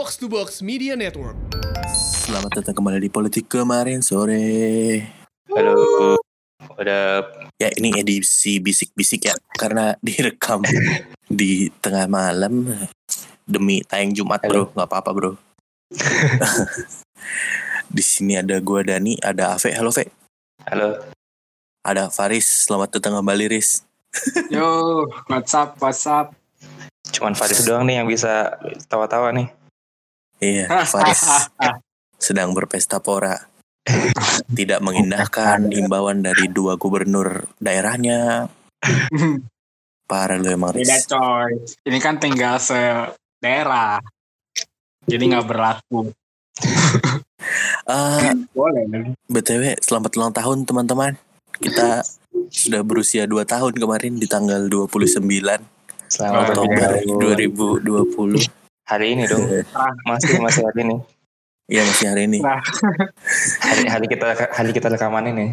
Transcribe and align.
Box 0.00 0.16
to 0.16 0.32
Box 0.32 0.64
Media 0.64 0.96
Network. 0.96 1.36
Selamat 1.92 2.56
datang 2.56 2.72
kembali 2.72 3.04
di 3.04 3.12
Politik 3.12 3.52
kemarin 3.52 4.00
sore. 4.00 4.96
Halo, 5.52 6.16
udah 6.80 7.20
Ya 7.60 7.68
ini 7.76 7.92
edisi 8.00 8.64
bisik-bisik 8.64 9.28
ya 9.28 9.36
karena 9.60 9.92
direkam 10.00 10.64
di 11.28 11.68
tengah 11.84 12.08
malam 12.08 12.72
demi 13.44 13.84
tayang 13.84 14.16
Jumat 14.16 14.40
bro, 14.40 14.72
nggak 14.72 14.88
apa-apa 14.88 15.10
bro. 15.12 15.32
di 17.92 18.00
sini 18.00 18.40
ada 18.40 18.56
gua 18.56 18.80
Dani, 18.80 19.20
ada 19.20 19.60
Ave, 19.60 19.76
halo 19.76 19.92
Ve, 19.92 20.08
halo. 20.64 20.96
ada 21.84 22.08
Faris, 22.08 22.64
selamat 22.64 22.96
datang 22.96 23.20
kembali 23.20 23.52
Riz. 23.52 23.84
Yo, 24.48 25.04
WhatsApp, 25.28 25.76
WhatsApp. 25.76 26.32
Cuman 27.12 27.36
Faris 27.36 27.68
doang 27.68 27.84
nih 27.84 28.00
yang 28.00 28.08
bisa 28.08 28.56
tawa-tawa 28.88 29.36
nih. 29.36 29.59
Iya, 30.40 30.66
Faris 30.92 31.52
sedang 32.16 32.52
berpesta 32.56 33.00
pora. 33.00 33.36
Tidak 34.50 34.80
mengindahkan 34.84 35.72
himbauan 35.72 36.20
dari 36.20 36.48
dua 36.52 36.76
gubernur 36.76 37.48
daerahnya. 37.56 38.48
Parah 40.04 40.36
lu 40.36 40.48
emang 40.52 40.76
Beda 40.76 40.96
Riz. 41.00 41.08
coy. 41.08 41.52
Ini 41.88 41.98
kan 41.98 42.20
tinggal 42.20 42.60
se 42.60 42.76
daerah. 43.40 44.00
Jadi 45.08 45.22
nggak 45.32 45.46
berlaku. 45.48 46.12
Ah, 47.88 48.36
Boleh. 48.52 49.16
BTW, 49.26 49.80
selamat 49.80 50.10
ulang 50.20 50.34
tahun 50.36 50.58
teman-teman. 50.68 51.16
Kita 51.56 52.04
sudah 52.52 52.82
berusia 52.84 53.24
2 53.26 53.42
tahun 53.48 53.74
kemarin 53.74 54.20
di 54.20 54.26
tanggal 54.28 54.66
29 54.68 55.24
Selamat 56.10 56.52
Oktober 56.52 57.00
ulang 57.00 57.06
tahun. 57.06 58.44
2020. 58.44 58.59
Hari 58.90 59.06
ini 59.14 59.22
dong. 59.30 59.46
Masih 60.02 60.42
masih 60.42 60.66
hari 60.66 60.82
ini. 60.82 60.96
Iya 61.70 61.86
masih 61.86 62.06
hari 62.10 62.26
ini. 62.26 62.42
Nah, 62.42 62.58
Hari, 63.62 63.86
hari 63.86 64.06
kita 64.10 64.26
hari 64.50 64.70
kita 64.74 64.90
rekaman 64.90 65.30
ini. 65.30 65.46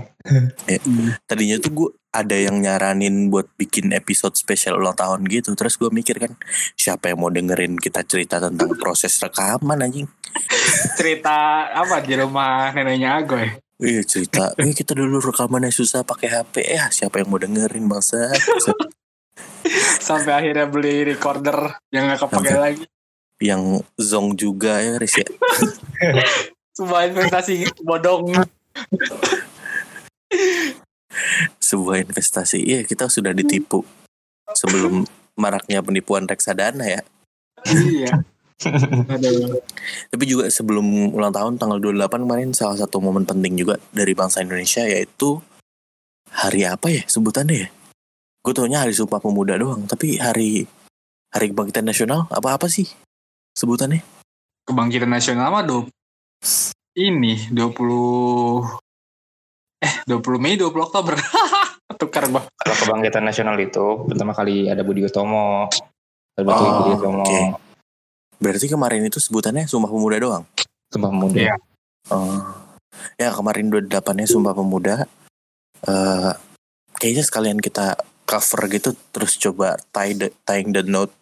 Tadinya 1.29 1.61
tuh 1.61 1.71
gue 1.71 1.89
ada 2.09 2.33
yang 2.33 2.57
nyaranin 2.57 3.29
buat 3.29 3.53
bikin 3.53 3.93
episode 3.93 4.33
spesial 4.33 4.81
ulang 4.81 4.97
tahun 4.97 5.21
gitu. 5.29 5.53
Terus 5.53 5.77
gue 5.77 5.93
mikir 5.93 6.17
kan, 6.17 6.33
siapa 6.73 7.13
yang 7.13 7.21
mau 7.21 7.29
dengerin 7.29 7.77
kita 7.77 8.01
cerita 8.01 8.41
tentang 8.41 8.73
proses 8.81 9.13
rekaman 9.21 9.85
anjing. 9.85 10.09
cerita 10.97 11.69
apa 11.69 12.01
di 12.01 12.17
rumah 12.17 12.73
neneknya 12.73 13.21
Agoy? 13.21 13.53
Iya 13.77 14.01
cerita, 14.01 14.57
eh, 14.57 14.73
kita 14.73 14.97
dulu 14.97 15.21
rekamannya 15.21 15.69
susah 15.69 16.01
pakai 16.01 16.33
HP. 16.33 16.65
Ya 16.65 16.89
siapa 16.89 17.21
yang 17.21 17.29
mau 17.29 17.37
dengerin 17.37 17.85
bangsa? 17.85 18.33
Sampai 20.07 20.33
akhirnya 20.33 20.65
beli 20.65 21.05
recorder 21.05 21.77
yang 21.93 22.09
nggak 22.09 22.25
kepake 22.25 22.49
Sampai- 22.49 22.57
lagi. 22.57 22.85
Yang 23.41 23.81
zong 23.97 24.33
juga 24.33 24.81
ya 24.81 24.97
Riz 24.97 25.15
ya. 25.17 25.27
Sebuah 26.77 27.09
investasi 27.09 27.65
bodong. 27.81 28.33
Sebuah 31.61 31.97
investasi. 32.05 32.61
Iya 32.61 32.81
kita 32.85 33.09
sudah 33.09 33.33
ditipu 33.33 33.81
sebelum 34.53 35.05
maraknya 35.37 35.81
penipuan 35.81 36.25
reksadana 36.25 36.85
ya. 36.85 37.01
iya. 37.65 38.25
Tapi 40.09 40.23
juga 40.25 40.49
sebelum 40.49 41.13
ulang 41.13 41.29
tahun 41.29 41.61
tanggal 41.61 41.77
28 41.77 42.25
kemarin 42.25 42.49
salah 42.57 42.77
satu 42.77 42.97
momen 42.97 43.25
penting 43.25 43.53
juga 43.53 43.77
dari 43.93 44.17
bangsa 44.17 44.41
Indonesia 44.41 44.81
yaitu 44.81 45.37
hari 46.33 46.65
apa 46.65 46.89
ya 46.89 47.05
sebutannya 47.05 47.57
ya? 47.65 47.69
Gue 48.41 48.53
taunya 48.55 48.81
hari 48.81 48.95
Sumpah 48.95 49.19
Pemuda 49.19 49.59
doang, 49.59 49.85
tapi 49.85 50.17
hari 50.17 50.65
hari 51.29 51.51
kebangkitan 51.51 51.85
nasional 51.85 52.25
apa-apa 52.31 52.71
sih 52.71 52.87
sebutannya? 53.57 54.05
Kebangkitan 54.63 55.09
nasional 55.09 55.49
mah 55.49 55.65
do 55.65 55.89
ini 56.93 57.49
20 57.49 57.57
eh 59.79 59.93
20 60.05 60.37
Mei 60.37 60.53
20 60.53 60.69
Oktober. 60.77 61.17
Tukar 62.01 62.29
gua. 62.29 62.45
Kalau 62.53 62.75
kebangkitan 62.77 63.25
nasional 63.25 63.57
itu 63.57 64.05
pertama 64.05 64.33
kali 64.33 64.69
ada 64.69 64.85
Budi 64.85 65.01
Utomo. 65.01 65.65
Ada 66.37 66.43
Budi 66.45 66.61
Oh, 66.61 66.73
Budi 66.77 66.91
Utomo. 66.93 67.23
oke. 67.25 67.41
Berarti 68.37 68.69
kemarin 68.69 69.01
itu 69.01 69.17
sebutannya 69.17 69.65
Sumpah 69.65 69.89
Pemuda 69.89 70.21
doang? 70.21 70.45
Sumpah 70.93 71.09
Pemuda. 71.09 71.37
Iya. 71.41 71.55
Oh. 72.13 72.37
Ya 73.17 73.33
kemarin 73.33 73.73
28-nya 73.73 74.29
Sumpah 74.29 74.53
Pemuda. 74.53 75.09
eh 75.77 76.33
kayaknya 76.97 77.21
sekalian 77.21 77.59
kita 77.61 77.97
cover 78.25 78.65
gitu 78.67 78.97
terus 79.13 79.37
coba 79.37 79.77
tie 79.93 80.13
the, 80.13 80.33
tying 80.41 80.73
the 80.73 80.81
note 80.81 81.13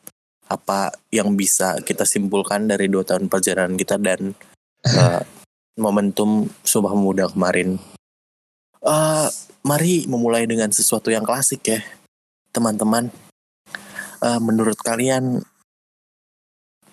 apa 0.46 0.94
yang 1.10 1.34
bisa 1.34 1.82
kita 1.82 2.06
simpulkan 2.06 2.70
dari 2.70 2.86
dua 2.86 3.02
tahun 3.02 3.28
perjalanan 3.28 3.74
kita 3.74 3.98
dan 3.98 4.34
eh, 4.86 5.22
momentum 5.80 6.48
Sumpah 6.62 6.94
Pemuda 6.94 7.26
kemarin. 7.30 7.78
eh 8.86 9.28
mari 9.66 10.06
memulai 10.06 10.46
dengan 10.46 10.70
sesuatu 10.70 11.10
yang 11.10 11.26
klasik 11.26 11.66
ya, 11.66 11.82
teman-teman. 12.54 13.10
Eh, 14.22 14.40
menurut 14.40 14.78
kalian 14.78 15.42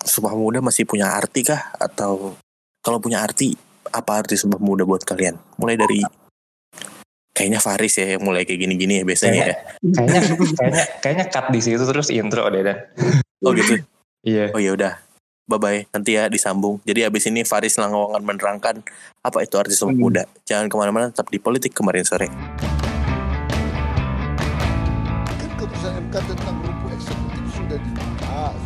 Sumpah 0.03 0.33
Pemuda 0.33 0.59
masih 0.59 0.83
punya 0.89 1.13
arti 1.13 1.45
kah? 1.45 1.71
Atau 1.77 2.35
kalau 2.83 2.99
punya 2.99 3.23
arti, 3.23 3.53
apa 3.93 4.25
arti 4.25 4.35
Sumpah 4.35 4.57
Pemuda 4.57 4.83
buat 4.83 5.05
kalian? 5.05 5.37
Mulai 5.61 5.77
dari 5.77 6.01
kayaknya 7.33 7.59
Faris 7.59 7.97
ya 7.97 8.15
yang 8.15 8.23
mulai 8.23 8.45
kayak 8.45 8.61
gini-gini 8.61 9.01
ya 9.01 9.03
biasanya 9.03 9.41
ya. 9.41 9.55
Kayaknya 9.81 10.21
kayaknya 10.53 10.83
kayaknya 11.01 11.25
cut 11.33 11.45
di 11.49 11.59
situ 11.59 11.83
terus 11.83 12.07
intro 12.13 12.45
deh 12.47 12.61
dah. 12.61 12.77
Oh 13.43 13.51
gitu. 13.51 13.83
Iya. 14.23 14.55
Oh 14.55 14.59
ya 14.59 14.71
udah. 14.71 14.93
Bye 15.43 15.59
bye. 15.59 15.79
Nanti 15.91 16.15
ya 16.15 16.31
disambung. 16.31 16.79
Jadi 16.81 17.03
abis 17.03 17.27
ini 17.27 17.43
Faris 17.43 17.75
langsung 17.75 18.07
akan 18.07 18.23
menerangkan 18.23 18.79
apa 19.19 19.37
itu 19.43 19.59
arti 19.59 19.75
Sumpah 19.75 19.91
Hmm. 19.91 19.99
Pemuda. 19.99 20.23
Jangan 20.43 20.71
ke 20.71 20.75
mana-mana, 20.75 21.11
tetap 21.11 21.27
di 21.27 21.37
politik 21.37 21.75
kemarin 21.75 22.03
sore. 22.03 22.31
kan 25.33 25.49
keputusan 25.59 25.91
MK 26.07 26.15
tentang 26.23 26.55
rumput 26.63 26.91
eksekutif 26.95 27.43
sudah 27.51 27.77
dibahas. 27.77 28.59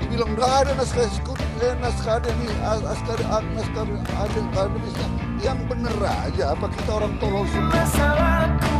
Dibilang 0.00 0.30
nggak 0.34 0.52
ada 0.58 0.70
naskah 0.74 1.04
eksekutif, 1.06 1.48
eh, 1.60 1.74
naskah 1.78 2.18
ada 2.18 2.30
nih, 2.34 2.50
as- 2.66 2.82
naskah 2.82 3.14
ada, 3.14 3.24
naskah 3.54 3.82
ada 3.86 3.94
akademisnya. 4.26 5.08
Yang 5.40 5.58
bener 5.70 5.94
aja, 6.02 6.44
apa 6.52 6.66
kita 6.68 6.90
orang 6.90 7.14
tolol 7.16 7.46
semua? 7.46 8.79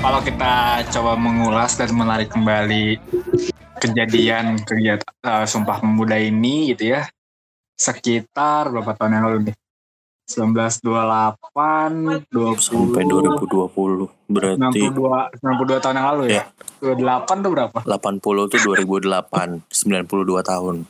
Kalau 0.00 0.20
kita 0.24 0.82
coba 0.90 1.12
mengulas 1.14 1.78
dan 1.78 1.94
menarik 1.94 2.32
kembali 2.32 2.98
kejadian 3.78 4.58
kegiatan 4.64 5.12
eh, 5.22 5.44
Sumpah 5.44 5.84
Pemuda 5.84 6.16
ini 6.16 6.72
gitu 6.72 6.96
ya. 6.96 7.04
Sekitar 7.76 8.72
berapa 8.72 8.96
tahun 8.96 9.12
yang 9.18 9.24
lalu 9.28 9.38
nih? 9.50 9.56
1928, 10.24 12.32
20, 12.32 12.56
Sampai 12.56 13.04
2020. 13.04 14.08
Berarti 14.32 14.80
92, 14.88 15.44
92 15.44 15.84
tahun 15.84 16.00
yang 16.00 16.08
lalu 16.16 16.32
ya? 16.32 16.48
28 16.80 17.44
tuh 17.44 17.52
berapa? 17.52 17.78
80 17.84 18.48
tuh 18.48 18.58
2008. 18.72 19.68
92 19.68 20.40
tahun. 20.50 20.88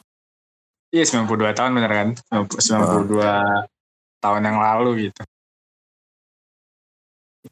Iya 0.94 1.02
92 1.10 1.58
tahun 1.58 1.74
bener 1.74 1.90
kan? 1.90 2.14
92 2.30 4.22
tahun 4.22 4.42
yang 4.46 4.62
lalu 4.62 5.10
gitu. 5.10 5.26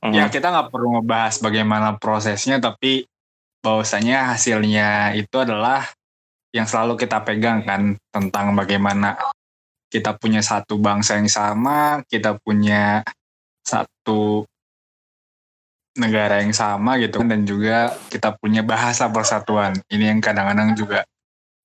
Hmm. 0.01 0.15
Ya 0.17 0.33
kita 0.33 0.49
nggak 0.49 0.73
perlu 0.73 0.97
ngebahas 1.01 1.37
bagaimana 1.43 2.01
prosesnya, 2.01 2.57
tapi 2.57 3.05
bahwasanya 3.61 4.33
hasilnya 4.33 5.13
itu 5.19 5.37
adalah 5.37 5.85
yang 6.53 6.65
selalu 6.65 6.97
kita 6.97 7.21
pegang 7.25 7.65
kan 7.65 7.97
tentang 8.13 8.57
bagaimana 8.57 9.17
kita 9.93 10.17
punya 10.17 10.41
satu 10.41 10.81
bangsa 10.81 11.21
yang 11.21 11.29
sama, 11.29 12.01
kita 12.09 12.41
punya 12.41 13.05
satu 13.61 14.49
negara 15.93 16.41
yang 16.41 16.57
sama 16.57 16.97
gitu 16.97 17.21
kan, 17.21 17.29
dan 17.29 17.45
juga 17.45 17.93
kita 18.09 18.33
punya 18.41 18.65
bahasa 18.65 19.13
persatuan. 19.13 19.77
Ini 19.93 20.17
yang 20.17 20.21
kadang-kadang 20.25 20.73
juga 20.73 21.05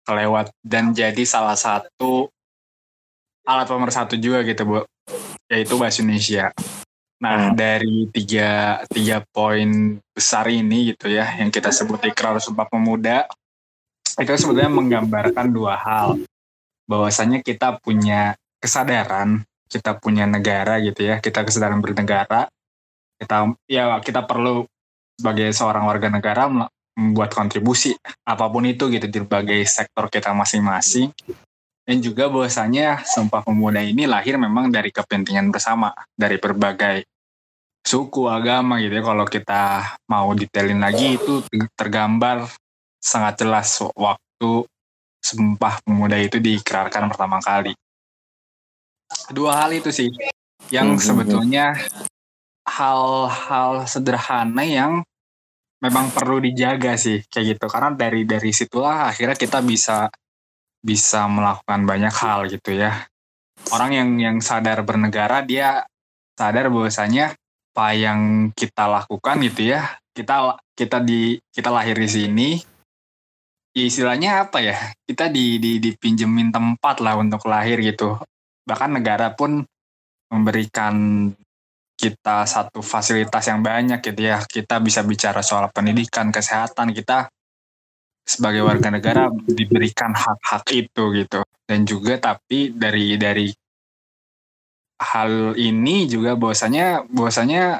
kelewat 0.03 0.51
dan 0.63 0.91
jadi 0.91 1.23
salah 1.23 1.55
satu 1.55 2.27
alat 3.47 3.67
pemersatu 3.67 4.19
juga 4.19 4.43
gitu 4.43 4.67
bu, 4.67 4.79
yaitu 5.47 5.79
bahasa 5.79 6.03
Indonesia. 6.03 6.51
Nah, 7.17 7.49
Hmm. 7.49 7.57
dari 7.57 8.05
tiga, 8.13 8.81
tiga 8.93 9.25
poin 9.33 9.97
besar 10.13 10.45
ini 10.53 10.93
gitu 10.93 11.09
ya, 11.09 11.25
yang 11.41 11.49
kita 11.49 11.73
sebut 11.73 11.97
ikrar 12.05 12.37
sumpah 12.37 12.69
pemuda, 12.69 13.25
itu 14.21 14.33
sebenarnya 14.37 14.69
menggambarkan 14.69 15.49
dua 15.49 15.81
hal. 15.81 16.21
Bahwasanya 16.85 17.41
kita 17.41 17.81
punya 17.81 18.37
kesadaran, 18.61 19.41
kita 19.65 19.97
punya 19.97 20.29
negara 20.29 20.77
gitu 20.77 21.09
ya, 21.09 21.17
kita 21.17 21.41
kesadaran 21.41 21.81
bernegara, 21.81 22.47
kita 23.17 23.49
ya 23.65 23.97
kita 23.97 24.21
perlu 24.29 24.69
sebagai 25.17 25.49
seorang 25.49 25.89
warga 25.89 26.13
negara 26.13 26.45
membuat 26.93 27.33
kontribusi 27.33 27.97
apa 28.25 28.45
pun 28.45 28.61
itu 28.69 28.89
gitu 28.93 29.09
di 29.09 29.17
berbagai 29.25 29.65
sektor 29.65 30.05
kita 30.09 30.37
masing-masing. 30.37 31.09
Dan 31.87 32.03
juga 32.03 32.27
bahwasanya 32.27 33.07
Sumpah 33.07 33.47
Pemuda 33.47 33.79
ini 33.79 34.03
lahir 34.03 34.35
memang 34.35 34.67
dari 34.67 34.91
kepentingan 34.91 35.47
bersama, 35.55 35.95
dari 36.11 36.35
berbagai 36.35 37.07
suku, 37.87 38.27
agama 38.27 38.83
gitu 38.83 38.99
ya. 38.99 39.03
Kalau 39.07 39.23
kita 39.23 39.63
mau 40.11 40.35
detailin 40.35 40.83
lagi 40.83 41.15
itu 41.15 41.47
tergambar 41.79 42.51
sangat 42.99 43.39
jelas 43.39 43.79
waktu 43.95 44.67
Sumpah 45.23 45.79
Pemuda 45.87 46.19
itu 46.19 46.43
diikrarkan 46.43 47.07
pertama 47.07 47.39
kali. 47.39 47.71
Dua 49.31 49.55
hal 49.63 49.71
itu 49.71 49.87
sih 49.87 50.11
yang 50.67 50.99
Mhm. 50.99 50.99
sebetulnya 50.99 51.65
hal-hal 52.67 53.87
sederhana 53.87 54.63
yang 54.67 55.07
memang 55.79 56.11
perlu 56.11 56.43
dijaga 56.43 56.99
sih 56.99 57.23
kayak 57.31 57.55
gitu 57.55 57.65
karena 57.71 57.95
dari 57.95 58.27
dari 58.27 58.51
situlah 58.51 59.07
akhirnya 59.07 59.39
kita 59.39 59.63
bisa 59.63 60.11
bisa 60.87 61.27
melakukan 61.27 61.83
banyak 61.83 62.15
hal 62.15 62.47
gitu 62.47 62.79
ya. 62.79 63.03
Orang 63.75 63.91
yang 63.91 64.09
yang 64.15 64.37
sadar 64.39 64.79
bernegara 64.87 65.43
dia 65.43 65.83
sadar 66.39 66.71
bahwasanya 66.71 67.35
apa 67.75 67.93
yang 67.93 68.49
kita 68.55 68.89
lakukan 68.89 69.37
gitu 69.43 69.69
ya 69.75 70.01
kita 70.17 70.57
kita 70.73 70.97
di 70.97 71.37
kita 71.53 71.69
lahir 71.69 71.93
di 71.93 72.09
sini 72.09 72.49
ya 73.77 73.83
istilahnya 73.85 74.49
apa 74.49 74.57
ya 74.65 74.73
kita 75.05 75.29
di, 75.29 75.61
di 75.61 75.77
dipinjemin 75.77 76.49
tempat 76.49 77.05
lah 77.05 77.13
untuk 77.21 77.45
lahir 77.45 77.77
gitu. 77.85 78.17
Bahkan 78.65 78.97
negara 78.97 79.37
pun 79.37 79.61
memberikan 80.33 81.29
kita 81.93 82.49
satu 82.49 82.81
fasilitas 82.81 83.45
yang 83.45 83.61
banyak 83.61 84.01
gitu 84.01 84.33
ya. 84.33 84.41
Kita 84.41 84.81
bisa 84.81 85.05
bicara 85.05 85.45
soal 85.45 85.69
pendidikan 85.69 86.33
kesehatan 86.33 86.97
kita 86.97 87.29
sebagai 88.27 88.67
warga 88.67 88.91
negara 88.91 89.31
diberikan 89.47 90.11
hak-hak 90.11 90.67
itu 90.75 91.03
gitu. 91.15 91.39
Dan 91.63 91.87
juga 91.87 92.19
tapi 92.19 92.75
dari 92.75 93.15
dari 93.15 93.47
hal 94.99 95.55
ini 95.55 96.11
juga 96.11 96.35
bahwasanya 96.35 97.07
bahwasanya 97.07 97.79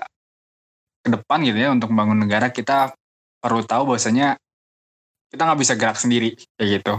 ke 1.04 1.10
depan 1.12 1.44
gitu 1.44 1.58
ya 1.60 1.70
untuk 1.76 1.92
membangun 1.92 2.24
negara 2.24 2.48
kita 2.54 2.96
perlu 3.44 3.64
tahu 3.68 3.92
bahwasanya 3.94 4.40
kita 5.28 5.42
nggak 5.44 5.60
bisa 5.60 5.74
gerak 5.76 5.98
sendiri 6.00 6.30
kayak 6.56 6.70
gitu. 6.80 6.94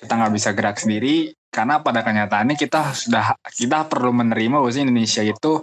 Kita 0.00 0.12
nggak 0.16 0.32
bisa 0.32 0.50
gerak 0.56 0.76
sendiri 0.80 1.36
karena 1.52 1.84
pada 1.84 2.00
kenyataannya 2.00 2.56
kita 2.56 2.96
sudah 2.96 3.36
kita 3.52 3.84
perlu 3.92 4.16
menerima 4.16 4.56
bahwa 4.56 4.72
Indonesia 4.72 5.20
itu 5.20 5.60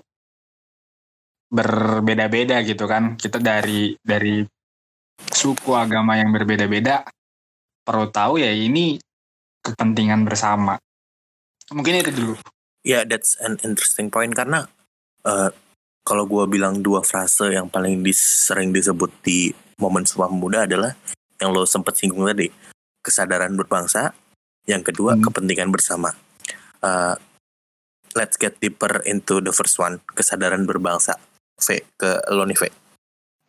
berbeda-beda 1.49 2.61
gitu 2.61 2.85
kan. 2.85 3.17
Kita 3.17 3.41
dari 3.41 3.97
dari 3.97 4.45
suku 5.31 5.71
agama 5.73 6.17
yang 6.17 6.29
berbeda-beda 6.31 7.05
perlu 7.83 8.07
tahu 8.09 8.39
ya 8.41 8.51
ini 8.51 8.97
kepentingan 9.63 10.23
bersama 10.23 10.77
mungkin 11.73 11.99
itu 11.99 12.11
dulu 12.13 12.35
Ya, 12.87 13.03
that's 13.03 13.35
an 13.43 13.59
interesting 13.67 14.07
point 14.07 14.31
karena 14.31 14.63
eh, 15.27 15.51
kalau 16.07 16.23
gue 16.23 16.47
bilang 16.47 16.79
dua 16.79 17.03
frase 17.03 17.51
yang 17.51 17.67
paling 17.67 17.99
dis- 17.99 18.47
sering 18.47 18.71
disebut 18.71 19.11
di 19.27 19.51
momen 19.75 20.07
Sumpah 20.07 20.31
Pemuda 20.31 20.63
adalah 20.63 20.95
yang 21.35 21.51
lo 21.51 21.67
sempat 21.67 21.99
singgung 21.99 22.23
tadi, 22.23 22.47
kesadaran 23.03 23.51
berbangsa. 23.59 24.15
Yang 24.63 24.95
kedua, 24.95 25.19
Hmm. 25.19 25.23
kepentingan 25.27 25.67
bersama. 25.67 26.15
Eh, 26.79 27.15
let's 28.15 28.39
get 28.39 28.55
deeper 28.63 29.03
into 29.03 29.43
the 29.43 29.51
first 29.51 29.75
one, 29.83 29.99
kesadaran 30.15 30.63
berbangsa. 30.63 31.19
V 31.59 31.83
ke 31.99 32.23
lo 32.31 32.47
nih 32.47 32.55
V. 32.55 32.63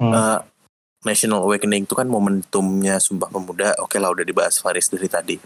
Hmm. 0.03 0.13
Eh, 0.19 0.39
National 1.07 1.47
Awakening 1.47 1.87
itu 1.87 1.95
kan 1.95 2.11
momentumnya 2.11 2.99
Sumpah 2.99 3.31
Pemuda. 3.31 3.79
Oke 3.83 4.03
lah 4.03 4.11
udah 4.11 4.27
dibahas 4.27 4.59
Faris 4.59 4.91
dari 4.91 5.07
tadi. 5.07 5.37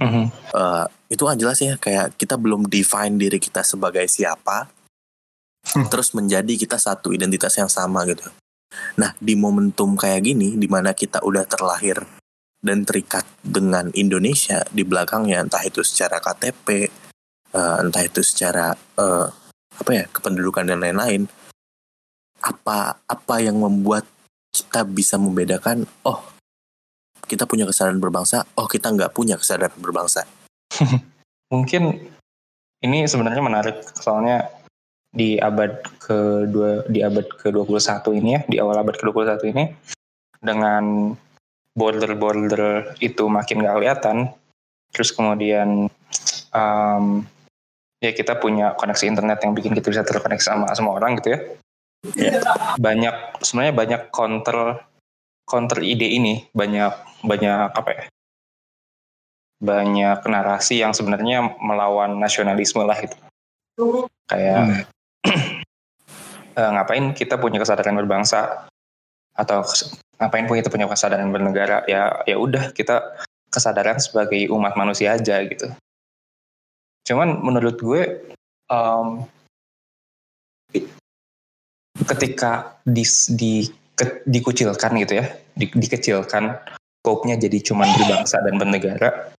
Mhm. 0.00 0.24
Eh, 0.56 0.86
itu 1.12 1.22
kan 1.28 1.36
jelas 1.36 1.60
ya 1.60 1.76
kayak 1.76 2.16
kita 2.16 2.40
belum 2.40 2.64
define 2.68 3.20
diri 3.20 3.36
kita 3.36 3.60
sebagai 3.60 4.08
siapa 4.08 4.72
Hmm. 5.62 5.86
terus 5.86 6.10
menjadi 6.12 6.58
kita 6.58 6.74
satu 6.74 7.14
identitas 7.14 7.54
yang 7.54 7.70
sama 7.70 8.02
gitu 8.10 8.26
nah 8.98 9.14
di 9.22 9.38
momentum 9.38 9.94
kayak 9.94 10.26
gini 10.26 10.58
di 10.58 10.66
mana 10.66 10.90
kita 10.90 11.22
udah 11.22 11.46
terlahir 11.46 12.02
dan 12.58 12.82
terikat 12.82 13.22
dengan 13.40 13.88
Indonesia 13.94 14.66
di 14.74 14.82
belakangnya 14.82 15.44
entah 15.44 15.62
itu 15.62 15.86
secara 15.86 16.18
KTP 16.18 16.66
eh, 17.54 17.76
entah 17.78 18.02
itu 18.02 18.20
secara 18.26 18.74
eh, 18.74 19.28
apa 19.72 19.90
ya 19.94 20.04
kependudukan 20.10 20.66
dan 20.66 20.82
lain-lain 20.82 21.30
apa 22.42 22.98
apa 23.06 23.34
yang 23.38 23.62
membuat 23.62 24.02
kita 24.52 24.84
bisa 24.84 25.16
membedakan 25.16 25.88
oh 26.04 26.20
kita 27.26 27.48
punya 27.48 27.64
kesadaran 27.64 27.98
berbangsa 27.98 28.44
oh 28.60 28.68
kita 28.68 28.92
nggak 28.92 29.16
punya 29.16 29.40
kesadaran 29.40 29.72
berbangsa 29.80 30.28
Mungkin 31.52 32.00
ini 32.80 33.04
sebenarnya 33.04 33.44
menarik 33.44 33.84
soalnya 34.00 34.48
di 35.12 35.36
abad 35.36 35.84
kedua 36.00 36.88
di 36.88 37.04
abad 37.04 37.28
ke-21 37.28 38.00
ini 38.16 38.28
ya, 38.32 38.40
di 38.48 38.56
awal 38.56 38.80
abad 38.80 38.96
ke-21 38.96 39.52
ini 39.52 39.64
dengan 40.40 41.12
border-border 41.76 42.96
itu 43.04 43.28
makin 43.28 43.60
gak 43.60 43.76
kelihatan, 43.76 44.16
terus 44.96 45.12
kemudian 45.12 45.92
em, 46.56 47.04
ya 48.00 48.10
kita 48.16 48.40
punya 48.40 48.72
koneksi 48.80 49.04
internet 49.12 49.44
yang 49.44 49.52
bikin 49.52 49.76
kita 49.76 49.92
bisa 49.92 50.02
terkoneksi 50.08 50.56
sama 50.56 50.72
semua 50.72 50.96
orang 50.96 51.20
gitu 51.20 51.36
ya. 51.36 51.40
Iya. 52.02 52.42
Banyak 52.82 53.44
sebenarnya 53.46 53.74
banyak 53.74 54.02
counter 54.10 54.82
counter 55.46 55.78
ide 55.82 56.06
ini, 56.10 56.50
banyak 56.50 56.92
banyak 57.22 57.70
apa 57.74 57.90
ya? 57.94 58.04
banyak 59.62 60.26
narasi 60.26 60.82
yang 60.82 60.90
sebenarnya 60.90 61.54
melawan 61.62 62.18
nasionalisme 62.18 62.82
lah 62.82 62.98
itu. 62.98 63.14
Kayak 64.26 64.90
eh, 66.58 66.70
ngapain 66.74 67.14
kita 67.14 67.38
punya 67.38 67.62
kesadaran 67.62 67.94
berbangsa 67.94 68.66
atau 69.38 69.62
ngapain 70.18 70.50
pun 70.50 70.58
kita 70.58 70.68
punya 70.68 70.90
kesadaran 70.90 71.30
bernegara 71.30 71.86
ya 71.88 72.20
ya 72.26 72.36
udah 72.36 72.74
kita 72.74 73.16
kesadaran 73.48 74.02
sebagai 74.02 74.50
umat 74.50 74.74
manusia 74.74 75.14
aja 75.14 75.38
gitu. 75.46 75.70
Cuman 77.06 77.38
menurut 77.40 77.78
gue 77.78 78.02
em, 78.66 79.06
ketika 81.96 82.80
di, 82.82 83.04
di 83.36 83.52
ke- 83.92 84.24
dikucilkan 84.24 84.96
gitu 85.00 85.20
ya, 85.20 85.26
di- 85.52 85.72
dikecilkan 85.72 86.56
scope-nya 87.02 87.36
jadi 87.36 87.58
cuman 87.60 87.88
berbangsa 87.98 88.40
dan 88.40 88.54
bernegara, 88.56 89.34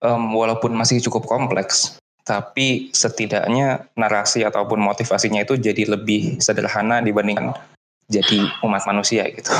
em, 0.00 0.22
walaupun 0.32 0.72
masih 0.72 1.02
cukup 1.04 1.26
kompleks, 1.26 1.98
tapi 2.24 2.88
setidaknya 2.94 3.90
narasi 3.98 4.46
ataupun 4.46 4.80
motivasinya 4.80 5.44
itu 5.44 5.60
jadi 5.60 5.98
lebih 5.98 6.40
sederhana 6.40 7.04
dibandingkan 7.04 7.52
jadi 8.08 8.48
umat 8.64 8.84
manusia 8.88 9.28
gitu. 9.28 9.52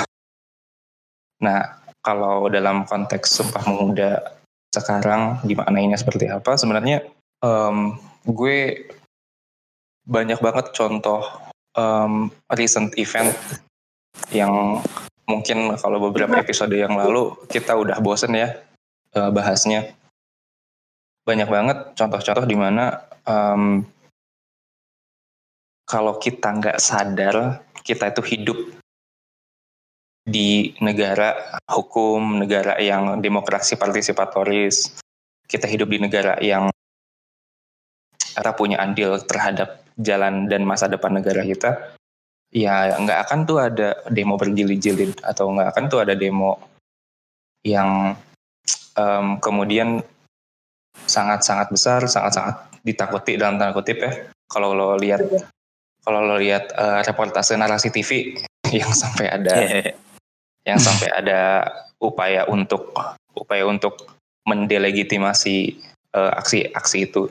Nah, 1.45 1.83
kalau 2.01 2.49
dalam 2.49 2.89
konteks 2.89 3.37
Sumpah 3.37 3.65
Pemuda 3.65 4.21
sekarang 4.73 5.45
dimaknainya 5.45 5.97
seperti 6.01 6.29
apa? 6.29 6.57
Sebenarnya 6.57 7.05
em, 7.45 8.01
gue 8.25 8.89
banyak 10.05 10.41
banget 10.41 10.73
contoh 10.77 11.25
em, 11.75 12.31
recent 12.55 12.95
event 12.97 13.31
yang 14.31 14.81
mungkin 15.27 15.75
kalau 15.77 15.99
beberapa 16.11 16.39
episode 16.39 16.75
yang 16.75 16.95
lalu 16.95 17.35
kita 17.51 17.75
udah 17.75 17.99
bosen 18.01 18.35
ya 18.35 18.55
eh, 19.15 19.31
bahasnya. 19.31 19.95
Banyak 21.25 21.49
banget 21.49 21.79
contoh-contoh 21.97 22.45
di 22.45 22.57
mana 22.57 23.05
em, 23.25 23.85
kalau 25.85 26.17
kita 26.17 26.49
nggak 26.49 26.79
sadar 26.81 27.65
kita 27.85 28.09
itu 28.09 28.23
hidup 28.25 28.59
di 30.25 30.73
negara 30.81 31.61
hukum, 31.69 32.41
negara 32.41 32.81
yang 32.81 33.21
demokrasi 33.21 33.77
partisipatoris, 33.77 34.97
kita 35.45 35.69
hidup 35.69 35.93
di 35.93 35.99
negara 36.01 36.41
yang 36.41 36.73
kita 38.17 38.57
punya 38.57 38.81
andil 38.81 39.21
terhadap 39.21 39.84
jalan 39.99 40.51
dan 40.51 40.67
masa 40.67 40.91
depan 40.91 41.15
negara 41.15 41.47
kita, 41.47 41.95
ya 42.55 42.95
nggak 42.99 43.19
akan 43.29 43.39
tuh 43.47 43.59
ada 43.63 43.99
demo 44.11 44.39
berjilid-jilid 44.39 45.23
atau 45.23 45.51
nggak 45.51 45.75
akan 45.75 45.85
tuh 45.91 46.01
ada 46.07 46.15
demo 46.15 46.59
yang 47.67 48.15
em, 48.95 49.27
kemudian 49.43 50.03
sangat-sangat 51.05 51.75
besar, 51.75 52.01
sangat-sangat 52.07 52.71
ditakuti 52.87 53.35
dalam 53.35 53.59
tanda 53.59 53.75
kutip 53.75 53.99
ya. 53.99 54.13
Kalau 54.47 54.77
lo 54.77 54.95
lihat 54.95 55.25
kalau 56.05 56.21
lo 56.21 56.37
lihat 56.37 56.71
eh, 56.77 57.01
reportase 57.03 57.57
narasi 57.57 57.89
TV 57.91 58.39
yang 58.79 58.93
sampai 58.93 59.27
ada 59.33 59.55
yang 60.69 60.81
sampai 60.81 61.09
ada 61.13 61.41
upaya 62.01 62.45
untuk 62.47 62.93
upaya 63.35 63.65
untuk 63.67 64.15
mendelegitimasi 64.45 65.57
eh, 66.15 66.33
aksi-aksi 66.39 66.99
itu. 67.09 67.27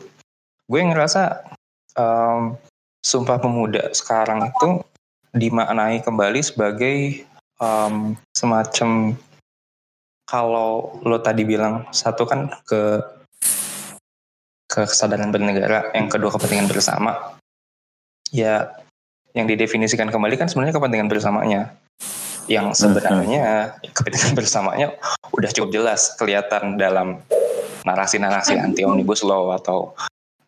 Gue 0.68 0.82
ngerasa 0.82 1.54
em, 1.98 2.58
Sumpah 3.04 3.36
Pemuda 3.36 3.92
sekarang 3.92 4.48
itu 4.48 4.80
dimaknai 5.36 6.00
kembali 6.06 6.40
sebagai 6.40 7.28
em, 7.60 8.16
semacam 8.32 9.18
kalau 10.24 10.98
lo 11.04 11.20
tadi 11.20 11.44
bilang 11.44 11.86
satu 11.92 12.24
kan 12.24 12.50
ke 12.64 13.04
ke 14.74 14.82
kesadaran 14.90 15.30
bernegara, 15.30 15.94
yang 15.94 16.10
kedua 16.10 16.34
kepentingan 16.34 16.66
bersama. 16.66 17.38
Ya, 18.34 18.74
yang 19.38 19.46
didefinisikan 19.46 20.10
kembali 20.10 20.34
kan 20.42 20.50
sebenarnya 20.50 20.74
kepentingan 20.74 21.10
bersamanya. 21.14 21.78
Yang 22.50 22.82
sebenarnya 22.82 23.78
kepentingan 23.94 24.34
bersamanya 24.40 24.98
udah 25.30 25.50
cukup 25.54 25.70
jelas 25.70 26.18
kelihatan 26.18 26.82
dalam 26.82 27.22
narasi-narasi 27.86 28.58
anti 28.58 28.82
omnibus 28.82 29.22
law 29.22 29.54
atau 29.54 29.94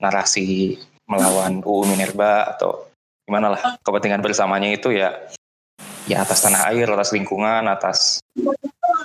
narasi 0.01 0.79
melawan 1.05 1.62
UU 1.62 1.85
Minerba 1.89 2.50
atau 2.55 2.89
gimana 3.25 3.57
lah 3.57 3.62
kepentingan 3.81 4.21
bersamanya 4.21 4.69
itu 4.69 4.93
ya 4.93 5.13
ya 6.05 6.21
atas 6.21 6.45
tanah 6.45 6.69
air, 6.69 6.85
atas 6.85 7.13
lingkungan, 7.13 7.65
atas 7.65 8.21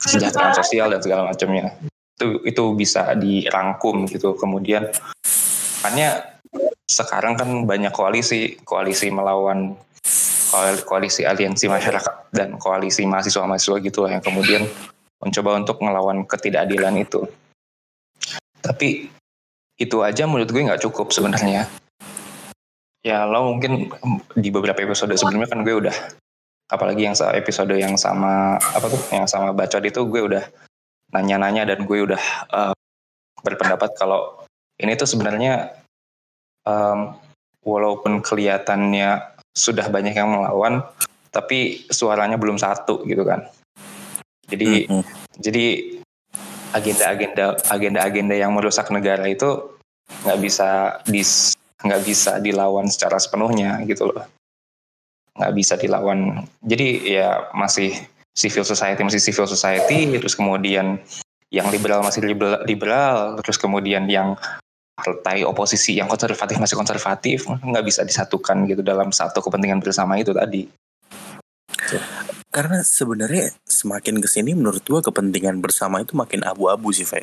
kesejahteraan 0.04 0.52
sosial 0.56 0.92
dan 0.92 1.00
segala 1.00 1.28
macamnya. 1.28 1.72
Itu 2.16 2.44
itu 2.44 2.64
bisa 2.76 3.16
dirangkum 3.16 4.04
gitu. 4.08 4.36
Kemudian 4.36 4.88
makanya 5.80 6.36
sekarang 6.84 7.40
kan 7.40 7.48
banyak 7.64 7.92
koalisi, 7.92 8.60
koalisi 8.64 9.08
melawan 9.08 9.76
koalisi 10.84 11.22
aliansi 11.22 11.70
masyarakat 11.70 12.34
dan 12.34 12.58
koalisi 12.58 13.06
mahasiswa-mahasiswa 13.06 13.76
gitu 13.86 14.02
lah 14.02 14.18
yang 14.18 14.24
kemudian 14.24 14.66
mencoba 15.22 15.50
untuk 15.62 15.78
melawan 15.80 16.26
ketidakadilan 16.26 16.98
itu. 16.98 17.22
Tapi 18.60 19.08
itu 19.80 19.96
aja 20.04 20.28
menurut 20.28 20.50
gue 20.50 20.66
nggak 20.66 20.82
cukup 20.84 21.14
sebenarnya. 21.14 21.70
Ya 23.00 23.24
lo 23.24 23.56
mungkin 23.56 23.88
di 24.36 24.52
beberapa 24.52 24.84
episode 24.84 25.16
sebelumnya 25.16 25.48
kan 25.48 25.64
gue 25.64 25.72
udah 25.72 25.96
apalagi 26.70 27.08
yang 27.08 27.16
episode 27.34 27.74
yang 27.74 27.96
sama 27.96 28.60
apa 28.60 28.86
tuh 28.86 29.02
yang 29.10 29.26
sama 29.26 29.50
bacot 29.56 29.82
itu 29.82 30.04
gue 30.06 30.20
udah 30.22 30.44
nanya-nanya 31.10 31.66
dan 31.66 31.82
gue 31.82 31.98
udah 32.06 32.22
uh, 32.54 32.74
berpendapat 33.42 33.96
kalau 33.98 34.44
ini 34.78 34.94
tuh 34.94 35.08
sebenarnya 35.08 35.74
um, 36.68 37.18
walaupun 37.66 38.22
kelihatannya 38.22 39.34
sudah 39.50 39.90
banyak 39.90 40.14
yang 40.14 40.30
melawan 40.30 40.86
tapi 41.34 41.82
suaranya 41.90 42.38
belum 42.38 42.60
satu 42.60 43.02
gitu 43.02 43.26
kan 43.26 43.50
jadi 44.46 44.86
mm 44.86 44.90
-hmm. 44.94 45.04
jadi 45.42 45.64
agenda-agenda 46.70 47.58
agenda-agenda 47.66 48.34
yang 48.38 48.54
merusak 48.54 48.86
negara 48.94 49.26
itu 49.26 49.74
nggak 50.22 50.38
bisa 50.38 51.00
dis 51.10 51.58
nggak 51.80 52.02
bisa 52.04 52.38
dilawan 52.38 52.86
secara 52.88 53.16
sepenuhnya 53.16 53.80
gitu 53.88 54.10
loh 54.12 54.24
nggak 55.36 55.52
bisa 55.56 55.74
dilawan 55.80 56.44
jadi 56.60 56.88
ya 57.00 57.28
masih 57.56 57.96
civil 58.36 58.64
society 58.66 59.00
masih 59.00 59.22
civil 59.22 59.48
society 59.48 60.06
terus 60.20 60.36
kemudian 60.36 61.00
yang 61.50 61.66
liberal 61.72 62.04
masih 62.04 62.22
liberal, 62.22 62.62
liberal 62.62 63.40
terus 63.42 63.58
kemudian 63.58 64.06
yang 64.06 64.38
partai 64.94 65.42
oposisi 65.48 65.96
yang 65.96 66.06
konservatif 66.06 66.60
masih 66.60 66.76
konservatif 66.76 67.48
nggak 67.48 67.84
bisa 67.84 68.04
disatukan 68.04 68.68
gitu 68.68 68.84
dalam 68.84 69.08
satu 69.10 69.40
kepentingan 69.40 69.80
bersama 69.80 70.20
itu 70.20 70.36
tadi 70.36 70.68
karena 72.50 72.82
sebenarnya 72.82 73.54
semakin 73.62 74.18
ke 74.18 74.28
sini 74.28 74.58
menurut 74.58 74.82
gua 74.82 75.00
kepentingan 75.00 75.62
bersama 75.62 76.02
itu 76.02 76.18
makin 76.18 76.42
abu-abu 76.42 76.90
sih 76.90 77.06
Fe. 77.06 77.22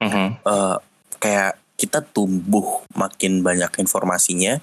Mm 0.00 0.08
-hmm. 0.08 0.28
uh, 0.46 0.78
kayak 1.18 1.58
kita 1.80 2.04
tumbuh 2.04 2.84
makin 2.92 3.40
banyak 3.40 3.80
informasinya 3.80 4.60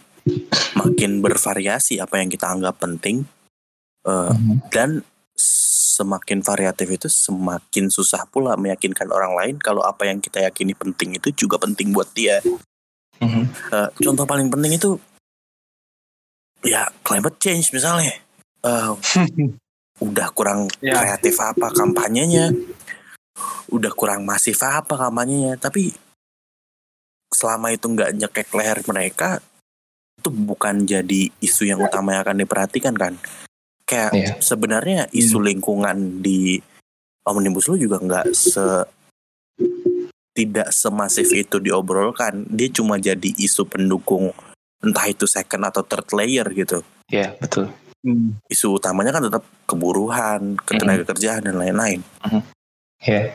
makin 0.77 1.23
bervariasi 1.23 1.97
apa 1.97 2.21
yang 2.21 2.29
kita 2.29 2.45
anggap 2.45 2.77
penting 2.77 3.25
uh, 4.05 4.29
mm-hmm. 4.29 4.69
dan 4.69 5.01
semakin 5.97 6.45
variatif 6.45 6.87
itu 6.93 7.07
semakin 7.09 7.89
susah 7.89 8.29
pula 8.29 8.53
meyakinkan 8.53 9.09
orang 9.09 9.33
lain 9.33 9.55
kalau 9.57 9.81
apa 9.81 10.05
yang 10.05 10.21
kita 10.21 10.45
yakini 10.45 10.77
penting 10.77 11.17
itu 11.17 11.33
juga 11.33 11.57
penting 11.57 11.89
buat 11.89 12.09
dia. 12.13 12.37
Mm-hmm. 13.17 13.73
Uh, 13.73 13.89
contoh 13.97 14.29
paling 14.29 14.53
penting 14.53 14.77
itu 14.77 15.01
ya 16.61 16.85
climate 17.01 17.41
change 17.41 17.73
misalnya. 17.73 18.13
Uh, 18.61 18.93
udah 20.05 20.29
kurang 20.37 20.69
yeah. 20.85 21.01
kreatif 21.01 21.41
apa 21.41 21.73
kampanyenya, 21.73 22.53
udah 23.73 23.89
kurang 23.97 24.21
masif 24.29 24.61
apa 24.61 24.93
kampanyenya, 24.93 25.57
tapi 25.57 25.89
selama 27.37 27.69
itu 27.69 27.85
nggak 27.85 28.17
nyekek 28.17 28.49
leher 28.57 28.81
mereka, 28.89 29.37
itu 30.17 30.29
bukan 30.33 30.89
jadi 30.89 31.29
isu 31.37 31.69
yang 31.69 31.77
utama 31.85 32.17
yang 32.17 32.25
akan 32.25 32.41
diperhatikan 32.41 32.97
kan 32.97 33.13
kayak 33.87 34.11
yeah. 34.11 34.35
sebenarnya 34.43 35.07
isu 35.15 35.39
hmm. 35.39 35.47
lingkungan 35.47 35.97
di 36.19 36.59
omnibus 37.23 37.71
law 37.71 37.79
juga 37.79 38.03
nggak 38.03 38.27
se 38.35 38.65
tidak 40.35 40.69
semasif 40.69 41.33
itu 41.33 41.57
diobrolkan 41.57 42.45
dia 42.51 42.69
cuma 42.69 42.99
jadi 42.99 43.31
isu 43.41 43.65
pendukung 43.65 44.35
entah 44.83 45.07
itu 45.09 45.25
second 45.25 45.65
atau 45.65 45.81
third 45.81 46.05
layer 46.13 46.45
gitu 46.53 46.83
ya 47.07 47.17
yeah, 47.17 47.29
betul 47.39 47.71
hmm. 48.03 48.43
isu 48.51 48.77
utamanya 48.77 49.15
kan 49.15 49.23
tetap 49.31 49.47
keburuhan 49.63 50.59
ketenaga 50.61 51.07
hmm. 51.07 51.11
kerjaan 51.15 51.41
dan 51.47 51.55
lain-lain 51.55 52.03
hmm. 52.27 52.43
ya 53.01 53.09
yeah. 53.09 53.25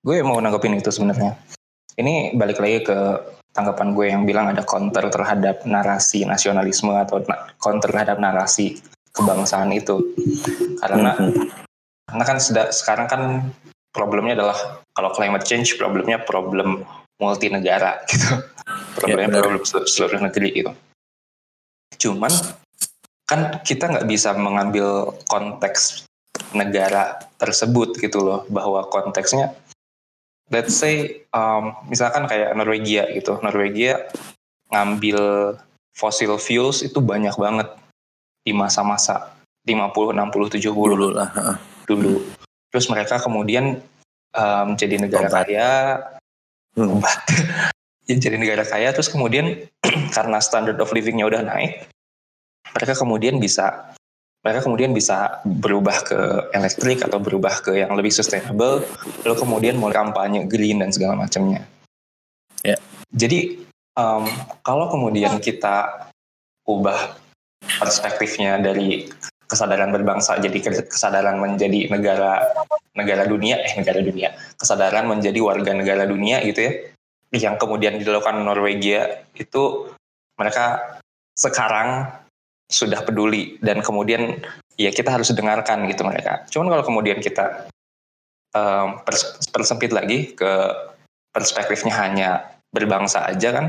gue 0.00 0.16
mau 0.24 0.40
nanggepin 0.40 0.80
itu 0.80 0.88
sebenarnya 0.88 1.36
ini 2.00 2.32
balik 2.34 2.56
lagi 2.56 2.88
ke 2.88 2.98
tanggapan 3.50 3.88
gue 3.92 4.06
yang 4.10 4.22
bilang 4.22 4.50
ada 4.50 4.62
counter 4.62 5.10
terhadap 5.10 5.66
narasi 5.66 6.22
nasionalisme 6.22 6.94
atau 6.94 7.22
counter 7.58 7.90
terhadap 7.90 8.22
narasi 8.22 8.78
kebangsaan 9.10 9.74
itu. 9.74 9.98
Karena 10.78 11.18
mm-hmm. 11.18 11.46
karena 12.10 12.24
kan 12.26 12.38
sudah 12.38 12.70
sekarang 12.70 13.06
kan 13.10 13.22
problemnya 13.90 14.38
adalah 14.38 14.82
kalau 14.94 15.10
climate 15.14 15.46
change 15.46 15.74
problemnya 15.78 16.22
problem 16.22 16.86
multi 17.18 17.50
negara 17.50 18.00
gitu. 18.10 18.38
Problemnya 18.94 19.30
yeah, 19.30 19.42
problem 19.42 19.62
seluruh 19.66 20.20
negeri 20.22 20.48
gitu. 20.54 20.72
Cuman 22.00 22.32
kan 23.26 23.62
kita 23.62 23.86
nggak 23.86 24.08
bisa 24.10 24.34
mengambil 24.34 25.14
konteks 25.30 26.06
negara 26.50 27.18
tersebut 27.38 27.94
gitu 27.98 28.18
loh 28.26 28.40
bahwa 28.50 28.82
konteksnya 28.90 29.54
let's 30.50 30.76
say 30.76 31.24
um, 31.32 31.74
misalkan 31.86 32.26
kayak 32.26 32.52
Norwegia 32.58 33.08
gitu. 33.14 33.38
Norwegia 33.40 34.10
ngambil 34.70 35.18
fossil 35.94 36.38
fuels 36.38 36.82
itu 36.86 36.98
banyak 37.02 37.34
banget 37.34 37.68
di 38.46 38.54
masa-masa 38.54 39.34
50 39.66 40.14
60 40.16 40.58
70 40.58 40.60
dulu 40.74 41.08
lah 41.14 41.30
dulu. 41.86 42.22
Terus 42.70 42.86
mereka 42.86 43.18
kemudian 43.18 43.82
um, 44.34 44.68
jadi 44.78 44.98
negara 44.98 45.26
Obat. 45.26 45.46
kaya. 45.46 45.70
Hmm. 46.78 47.02
jadi 48.06 48.36
negara 48.38 48.62
kaya. 48.62 48.94
Terus 48.94 49.10
kemudian 49.10 49.66
karena 50.16 50.38
standard 50.38 50.78
of 50.78 50.94
livingnya 50.94 51.26
udah 51.26 51.42
naik 51.42 51.90
mereka 52.74 52.94
kemudian 52.94 53.42
bisa 53.42 53.89
mereka 54.40 54.64
kemudian 54.64 54.96
bisa 54.96 55.44
berubah 55.44 56.00
ke 56.00 56.18
elektrik 56.56 57.04
atau 57.04 57.20
berubah 57.20 57.60
ke 57.60 57.76
yang 57.76 57.92
lebih 57.92 58.08
sustainable 58.08 58.80
lalu 59.24 59.36
kemudian 59.36 59.76
mulai 59.76 60.00
kampanye 60.00 60.48
green 60.48 60.80
dan 60.80 60.88
segala 60.88 61.12
macamnya. 61.12 61.68
Ya. 62.64 62.80
Jadi 63.12 63.60
um, 64.00 64.24
kalau 64.64 64.88
kemudian 64.88 65.36
kita 65.44 66.08
ubah 66.64 67.20
perspektifnya 67.60 68.56
dari 68.60 69.08
kesadaran 69.50 69.90
berbangsa 69.90 70.38
jadi 70.38 70.86
kesadaran 70.86 71.42
menjadi 71.42 71.90
negara 71.90 72.46
negara 72.94 73.26
dunia 73.26 73.58
eh 73.58 73.74
negara 73.74 73.98
dunia 73.98 74.30
kesadaran 74.54 75.10
menjadi 75.10 75.42
warga 75.42 75.74
negara 75.74 76.06
dunia 76.06 76.38
gitu 76.46 76.62
ya 76.62 76.72
yang 77.34 77.58
kemudian 77.58 77.98
dilakukan 77.98 78.46
Norwegia 78.46 79.26
itu 79.34 79.90
mereka 80.38 80.98
sekarang 81.34 82.14
sudah 82.70 83.02
peduli 83.02 83.58
dan 83.58 83.82
kemudian 83.82 84.38
ya 84.78 84.94
kita 84.94 85.10
harus 85.10 85.34
dengarkan 85.34 85.84
gitu 85.90 86.06
mereka. 86.06 86.46
Cuman 86.48 86.70
kalau 86.70 86.84
kemudian 86.86 87.18
kita 87.18 87.66
um, 88.54 89.02
persempit 89.52 89.90
lagi 89.90 90.32
ke 90.32 90.52
perspektifnya 91.34 91.94
hanya 91.98 92.30
berbangsa 92.70 93.26
aja 93.26 93.50
kan, 93.50 93.66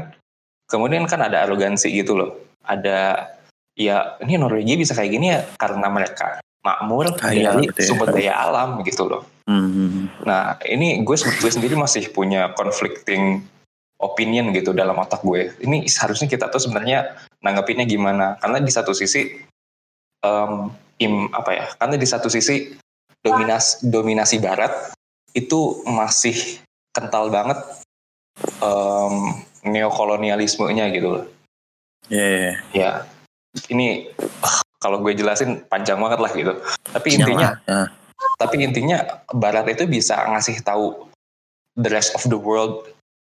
kemudian 0.69 1.09
kan 1.09 1.25
ada 1.25 1.43
arogansi 1.43 1.89
gitu 1.91 2.15
loh. 2.15 2.31
Ada 2.61 3.27
ya 3.73 4.21
ini 4.21 4.37
Norwegia 4.37 4.77
bisa 4.77 4.93
kayak 4.93 5.11
gini 5.11 5.27
ya 5.33 5.41
karena 5.57 5.89
mereka 5.89 6.39
makmur 6.61 7.17
Kaya, 7.17 7.57
dari 7.57 7.65
betul. 7.73 7.85
sumber 7.89 8.13
daya 8.13 8.37
alam 8.37 8.85
gitu 8.85 9.09
loh. 9.09 9.25
Mm-hmm. 9.49 10.23
Nah 10.29 10.61
ini 10.69 11.01
gue, 11.01 11.17
gue 11.17 11.51
sendiri 11.51 11.73
masih 11.73 12.13
punya 12.13 12.53
conflicting 12.53 13.41
opinion 13.97 14.53
gitu 14.53 14.73
dalam 14.73 14.97
otak 15.01 15.25
gue. 15.25 15.53
Ini 15.61 15.89
seharusnya 15.89 16.29
kita 16.29 16.53
tuh 16.53 16.61
sebenarnya 16.61 17.17
nanggapinnya 17.41 17.85
gimana 17.89 18.37
karena 18.37 18.57
di 18.61 18.71
satu 18.71 18.93
sisi 18.93 19.41
um, 20.21 20.69
im 21.01 21.27
apa 21.33 21.51
ya 21.51 21.65
karena 21.77 21.95
di 21.97 22.07
satu 22.07 22.29
sisi 22.29 22.73
dominasi 23.21 23.85
dominasi 23.89 24.37
barat 24.37 24.93
itu 25.33 25.81
masih 25.89 26.61
kental 26.93 27.33
banget 27.33 27.57
um, 28.61 29.41
neokolonialismenya 29.65 30.93
gitu 30.93 31.07
loh 31.17 31.25
yeah, 32.09 32.29
yeah. 32.29 32.39
Iya. 32.41 32.55
ya 32.73 32.91
ini 33.69 34.09
kalau 34.81 35.01
gue 35.01 35.13
jelasin 35.13 35.61
panjang 35.69 36.01
banget 36.01 36.19
lah 36.21 36.31
gitu 36.33 36.53
tapi 36.93 37.07
intinya 37.17 37.57
yeah. 37.65 37.87
tapi 38.37 38.61
intinya 38.61 39.21
barat 39.33 39.69
itu 39.73 39.85
bisa 39.89 40.17
ngasih 40.29 40.61
tahu 40.61 41.09
the 41.77 41.89
rest 41.89 42.13
of 42.17 42.25
the 42.29 42.37
world 42.37 42.89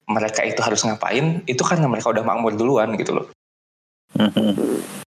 mereka 0.08 0.40
itu 0.44 0.60
harus 0.64 0.84
ngapain 0.84 1.44
itu 1.44 1.60
karena 1.60 1.84
mereka 1.84 2.08
udah 2.12 2.24
makmur 2.24 2.56
duluan 2.56 2.96
gitu 2.96 3.20
loh 3.20 3.26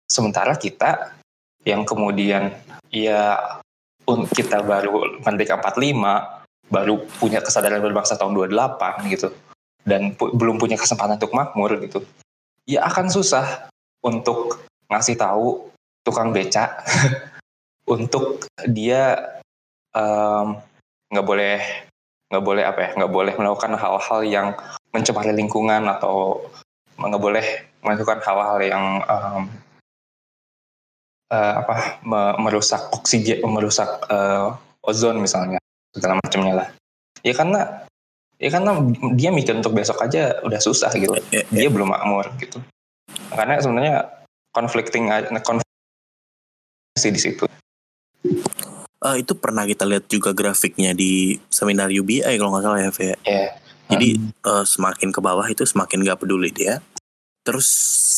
Sementara 0.05 0.55
kita 0.59 1.15
yang 1.65 1.85
kemudian 1.85 2.51
ya 2.89 3.37
kita 4.33 4.65
baru 4.65 5.21
Merdeka 5.21 5.61
45 5.61 6.71
baru 6.71 7.03
punya 7.19 7.43
kesadaran 7.43 7.83
berbangsa 7.83 8.15
tahun 8.15 8.33
28 8.35 9.11
gitu. 9.11 9.29
dan 9.81 10.13
pu- 10.13 10.29
belum 10.37 10.61
punya 10.61 10.77
kesempatan 10.77 11.17
untuk 11.17 11.33
makmur 11.33 11.73
gitu 11.81 12.05
ya 12.69 12.85
akan 12.85 13.09
susah 13.09 13.65
untuk 14.05 14.61
ngasih 14.93 15.17
tahu 15.17 15.73
tukang 16.05 16.29
beca 16.29 16.85
untuk 17.93 18.45
dia 18.69 19.17
nggak 21.11 21.25
boleh 21.25 21.59
nggak 22.31 22.45
boleh 22.45 22.63
apa 22.63 22.79
ya 22.79 22.89
nggak 22.95 23.11
boleh 23.11 23.33
melakukan 23.35 23.75
hal-hal 23.75 24.19
yang 24.23 24.47
mencemari 24.95 25.35
lingkungan 25.35 25.83
atau 25.89 26.45
nggak 26.95 27.21
boleh 27.21 27.47
melakukan 27.81 28.21
hal-hal 28.21 28.57
yang 28.61 28.85
em, 29.05 29.43
eh, 31.31 31.53
apa 31.61 32.01
me- 32.05 32.37
merusak 32.41 32.91
oksigen 32.93 33.41
merusak 33.45 33.89
eh, 34.09 34.49
ozon 34.85 35.21
misalnya 35.21 35.61
segala 35.93 36.17
macamnya 36.21 36.53
lah. 36.65 36.67
Ya 37.21 37.33
karena 37.37 37.85
ya 38.41 38.49
karena 38.49 38.71
dia 39.13 39.29
mikir 39.29 39.53
untuk 39.53 39.77
besok 39.77 40.01
aja 40.01 40.41
udah 40.41 40.57
susah 40.57 40.89
gitu. 40.97 41.13
Ya, 41.29 41.45
dia 41.49 41.69
belum 41.69 41.93
makmur 41.93 42.33
gitu. 42.41 42.57
Karena 43.31 43.61
sebenarnya 43.61 44.09
conflicting 44.51 45.07
konflik 45.45 45.67
di 46.97 47.21
situ. 47.21 47.45
Eh, 49.01 49.15
itu 49.17 49.33
pernah 49.33 49.65
kita 49.65 49.81
lihat 49.89 50.05
juga 50.05 50.29
grafiknya 50.29 50.93
di 50.93 51.33
seminar 51.49 51.89
UBI 51.89 52.37
kalau 52.37 52.53
nggak 52.53 52.65
salah 52.65 52.79
ya, 52.85 52.91
Fe. 52.93 53.17
ya 53.25 53.49
Jadi 53.89 54.09
eh, 54.21 54.65
semakin 54.65 55.09
ke 55.09 55.19
bawah 55.19 55.47
itu 55.49 55.65
semakin 55.65 56.05
nggak 56.05 56.21
peduli 56.21 56.53
dia. 56.53 56.77
Terus 57.41 57.67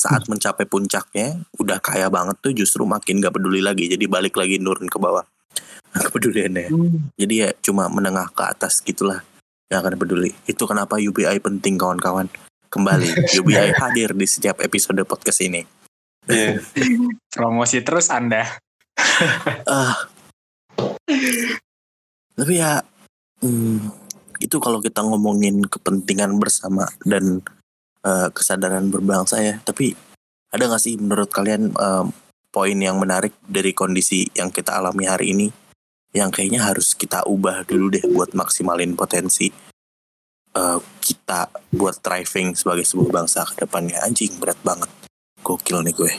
saat 0.04 0.28
mencapai 0.28 0.68
puncaknya, 0.68 1.40
udah 1.56 1.80
kaya 1.80 2.12
banget 2.12 2.36
tuh 2.44 2.52
justru 2.52 2.84
makin 2.84 3.24
nggak 3.24 3.40
peduli 3.40 3.64
lagi. 3.64 3.88
Jadi 3.88 4.04
balik 4.08 4.36
lagi 4.36 4.60
nurun 4.60 4.92
ke 4.92 5.00
bawah 5.00 5.24
kepeduliannya. 6.08 6.68
Jadi 7.16 7.34
ya 7.40 7.50
cuma 7.64 7.88
menengah 7.88 8.28
ke 8.36 8.44
atas 8.44 8.84
gitulah 8.84 9.24
yang 9.72 9.80
akan 9.80 9.96
peduli. 9.96 10.36
Itu 10.44 10.68
kenapa 10.68 11.00
UBI 11.00 11.40
penting 11.40 11.80
kawan-kawan. 11.80 12.28
Kembali 12.68 13.10
UBI 13.40 13.72
hadir 13.80 14.12
di 14.12 14.28
setiap 14.28 14.60
episode 14.60 15.00
podcast 15.08 15.40
ini. 15.40 15.64
Iya. 16.28 16.60
Promosi 17.32 17.80
terus 17.84 18.12
Anda. 18.12 18.44
Ah. 19.64 20.06
Tapi 22.34 22.54
ya 22.54 22.82
hmm, 23.42 23.90
itu 24.38 24.58
kalau 24.62 24.84
kita 24.84 25.02
ngomongin 25.02 25.66
kepentingan 25.66 26.38
bersama 26.38 26.86
dan 27.02 27.42
eh, 28.04 28.30
kesadaran 28.30 28.92
berbangsa 28.92 29.40
ya. 29.42 29.56
Tapi 29.64 29.96
ada 30.54 30.64
nggak 30.70 30.84
sih 30.84 30.96
menurut 31.00 31.32
kalian 31.34 31.74
eh, 31.74 32.06
poin 32.54 32.78
yang 32.78 33.02
menarik 33.02 33.34
dari 33.42 33.74
kondisi 33.74 34.30
yang 34.38 34.54
kita 34.54 34.78
alami 34.78 35.10
hari 35.10 35.34
ini 35.34 35.48
yang 36.14 36.30
kayaknya 36.30 36.62
harus 36.62 36.94
kita 36.94 37.26
ubah 37.26 37.66
dulu 37.66 37.90
deh 37.90 38.06
buat 38.06 38.38
maksimalin 38.38 38.94
potensi 38.94 39.50
eh, 40.54 40.80
kita 41.02 41.50
buat 41.74 41.98
thriving 42.06 42.54
sebagai 42.54 42.86
sebuah 42.86 43.10
bangsa 43.10 43.42
ke 43.50 43.66
depannya 43.66 44.06
anjing 44.06 44.38
berat 44.38 44.62
banget 44.62 44.92
gokil 45.42 45.82
nih 45.82 45.96
gue 45.98 46.12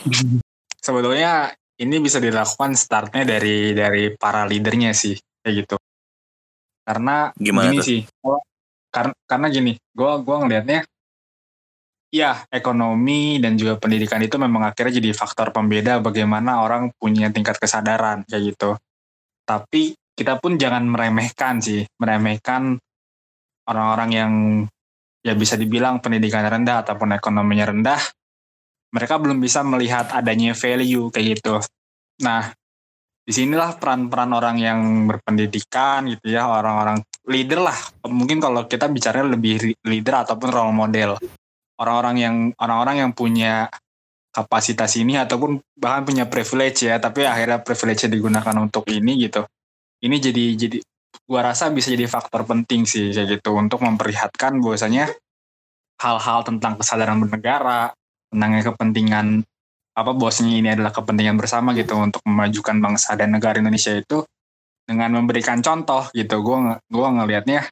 Sebetulnya 0.85 1.49
ini 1.81 1.97
bisa 1.97 2.21
dilakukan 2.21 2.77
startnya 2.77 3.25
dari 3.25 3.73
dari 3.73 4.13
para 4.13 4.45
leadernya 4.45 4.93
sih 4.93 5.17
kayak 5.41 5.65
gitu. 5.65 5.75
Karena 6.85 7.33
Gimana 7.33 7.73
gini 7.73 7.77
tuh? 7.81 7.85
sih, 7.89 7.99
gua- 8.21 8.45
karena 8.93 9.13
karena 9.25 9.47
gini, 9.49 9.73
gue 9.73 10.11
gua 10.21 10.45
ngelihatnya, 10.45 10.85
ya 12.15 12.47
ekonomi 12.47 13.43
dan 13.43 13.59
juga 13.59 13.75
pendidikan 13.75 14.23
itu 14.23 14.39
memang 14.39 14.71
akhirnya 14.71 15.03
jadi 15.03 15.11
faktor 15.11 15.51
pembeda 15.51 15.99
bagaimana 15.99 16.63
orang 16.63 16.95
punya 16.95 17.27
tingkat 17.27 17.59
kesadaran 17.59 18.23
kayak 18.23 18.55
gitu. 18.55 18.79
Tapi 19.43 19.91
kita 20.15 20.39
pun 20.39 20.55
jangan 20.55 20.87
meremehkan 20.87 21.59
sih, 21.59 21.83
meremehkan 21.99 22.79
orang-orang 23.67 24.09
yang 24.15 24.31
ya 25.19 25.35
bisa 25.35 25.59
dibilang 25.59 25.99
pendidikan 25.99 26.47
rendah 26.47 26.87
ataupun 26.87 27.11
ekonominya 27.19 27.75
rendah, 27.75 27.99
mereka 28.95 29.19
belum 29.19 29.43
bisa 29.43 29.59
melihat 29.67 30.07
adanya 30.15 30.55
value 30.55 31.11
kayak 31.11 31.35
gitu. 31.35 31.59
Nah, 32.23 32.47
di 33.25 33.33
sinilah 33.33 33.75
peran-peran 33.75 34.31
orang 34.31 34.55
yang 34.55 34.79
berpendidikan 35.09 36.07
gitu 36.07 36.31
ya, 36.31 36.47
orang-orang 36.47 37.03
leader 37.27 37.59
lah. 37.59 37.75
Mungkin 38.07 38.39
kalau 38.39 38.69
kita 38.69 38.87
bicara 38.87 39.25
lebih 39.25 39.75
leader 39.83 40.23
ataupun 40.23 40.47
role 40.47 40.71
model, 40.71 41.19
orang-orang 41.79 42.15
yang 42.19 42.35
orang-orang 42.59 42.95
yang 43.07 43.11
punya 43.11 43.67
kapasitas 44.35 44.99
ini 44.99 45.15
ataupun 45.15 45.63
bahkan 45.79 46.03
punya 46.03 46.27
privilege 46.27 46.83
ya, 46.87 46.99
tapi 46.99 47.23
akhirnya 47.23 47.63
privilege 47.63 48.07
digunakan 48.11 48.55
untuk 48.59 48.83
ini 48.91 49.27
gitu. 49.27 49.47
Ini 50.03 50.15
jadi 50.19 50.45
jadi 50.59 50.77
gua 51.23 51.51
rasa 51.51 51.71
bisa 51.71 51.95
jadi 51.95 52.05
faktor 52.05 52.43
penting 52.43 52.83
sih 52.83 53.15
kayak 53.15 53.39
gitu 53.39 53.55
untuk 53.55 53.79
memperlihatkan 53.81 54.59
bahwasanya 54.59 55.15
hal-hal 56.03 56.43
tentang 56.43 56.75
kesadaran 56.75 57.17
bernegara, 57.23 57.95
tentang 58.27 58.51
kepentingan 58.59 59.27
apa 59.95 60.11
bosnya 60.11 60.59
ini 60.59 60.75
adalah 60.75 60.91
kepentingan 60.91 61.39
bersama 61.39 61.71
gitu 61.71 61.95
untuk 61.95 62.19
memajukan 62.27 62.83
bangsa 62.83 63.15
dan 63.15 63.31
negara 63.31 63.63
Indonesia 63.63 63.95
itu 63.95 64.27
dengan 64.83 65.15
memberikan 65.15 65.63
contoh 65.63 66.11
gitu 66.11 66.43
gue 66.43 66.57
gua 66.91 67.07
ngelihatnya 67.15 67.63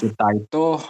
kita 0.00 0.26
itu 0.32 0.80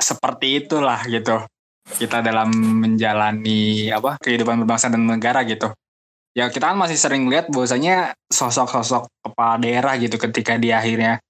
seperti 0.00 0.64
itulah 0.64 1.02
gitu. 1.08 1.44
Kita 1.86 2.18
dalam 2.18 2.50
menjalani 2.82 3.90
apa 3.94 4.18
kehidupan 4.18 4.66
berbangsa 4.66 4.90
dan 4.90 5.06
negara 5.06 5.46
gitu. 5.46 5.70
Ya 6.36 6.52
kita 6.52 6.74
kan 6.74 6.76
masih 6.76 6.98
sering 6.98 7.30
lihat 7.30 7.48
bahwasanya 7.48 8.12
sosok-sosok 8.28 9.08
kepala 9.24 9.56
daerah 9.56 9.94
gitu 9.96 10.20
ketika 10.20 10.60
dia 10.60 10.82
akhirnya 10.82 11.22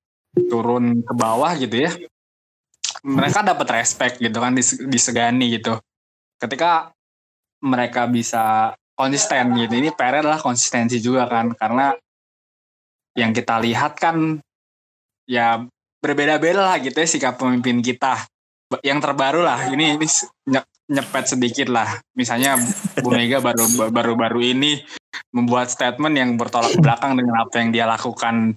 turun 0.51 1.01
ke 1.07 1.13
bawah 1.15 1.55
gitu 1.57 1.87
ya 1.87 1.91
mereka 3.07 3.47
dapat 3.47 3.69
respect 3.83 4.19
gitu 4.19 4.35
kan 4.43 4.51
dis- 4.57 4.83
disegani 4.83 5.55
gitu. 5.61 5.79
Ketika 6.43 6.91
mereka 7.63 8.11
bisa 8.11 8.75
konsisten 8.99 9.55
gitu 9.61 9.75
ini 9.79 9.95
PR 9.95 10.25
adalah 10.25 10.43
konsistensi 10.43 10.99
juga 10.99 11.31
kan 11.31 11.55
karena 11.55 11.95
yang 13.17 13.33
kita 13.33 13.63
lihat 13.63 13.97
kan 13.97 14.41
ya 15.25 15.63
berbeda-beda 16.01 16.75
lah 16.75 16.77
gitu 16.81 16.97
ya 16.97 17.09
sikap 17.09 17.41
pemimpin 17.41 17.81
kita 17.81 18.25
yang 18.83 18.99
terbaru 18.99 19.43
lah. 19.47 19.71
Ini 19.71 19.99
ini 19.99 20.07
nye- 20.51 20.71
nyepet 20.91 21.25
sedikit 21.37 21.69
lah. 21.71 21.99
Misalnya 22.15 22.59
Bu 23.03 23.11
Mega 23.15 23.39
baru 23.39 23.91
baru 23.91 24.13
baru 24.15 24.41
ini 24.43 24.83
membuat 25.31 25.71
statement 25.71 26.15
yang 26.15 26.35
bertolak 26.35 26.75
belakang 26.79 27.15
dengan 27.19 27.43
apa 27.47 27.55
yang 27.63 27.71
dia 27.71 27.85
lakukan 27.87 28.55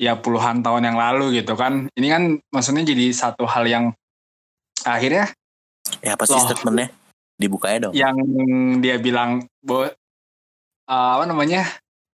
ya 0.00 0.16
puluhan 0.16 0.64
tahun 0.64 0.92
yang 0.92 0.98
lalu 0.98 1.42
gitu 1.42 1.54
kan. 1.54 1.86
Ini 1.94 2.06
kan 2.10 2.22
maksudnya 2.50 2.82
jadi 2.86 3.12
satu 3.14 3.46
hal 3.46 3.66
yang 3.68 3.84
akhirnya 4.82 5.30
ya 6.00 6.16
apa 6.16 6.24
sih 6.24 6.36
Loh. 6.36 6.46
statementnya? 6.46 6.88
Dibuka 7.40 7.66
ya 7.72 7.78
dong. 7.88 7.92
Yang 7.96 8.16
dia 8.84 8.96
bilang 9.00 9.44
bahwa 9.64 9.92
uh, 10.88 11.10
apa 11.20 11.24
namanya 11.24 11.64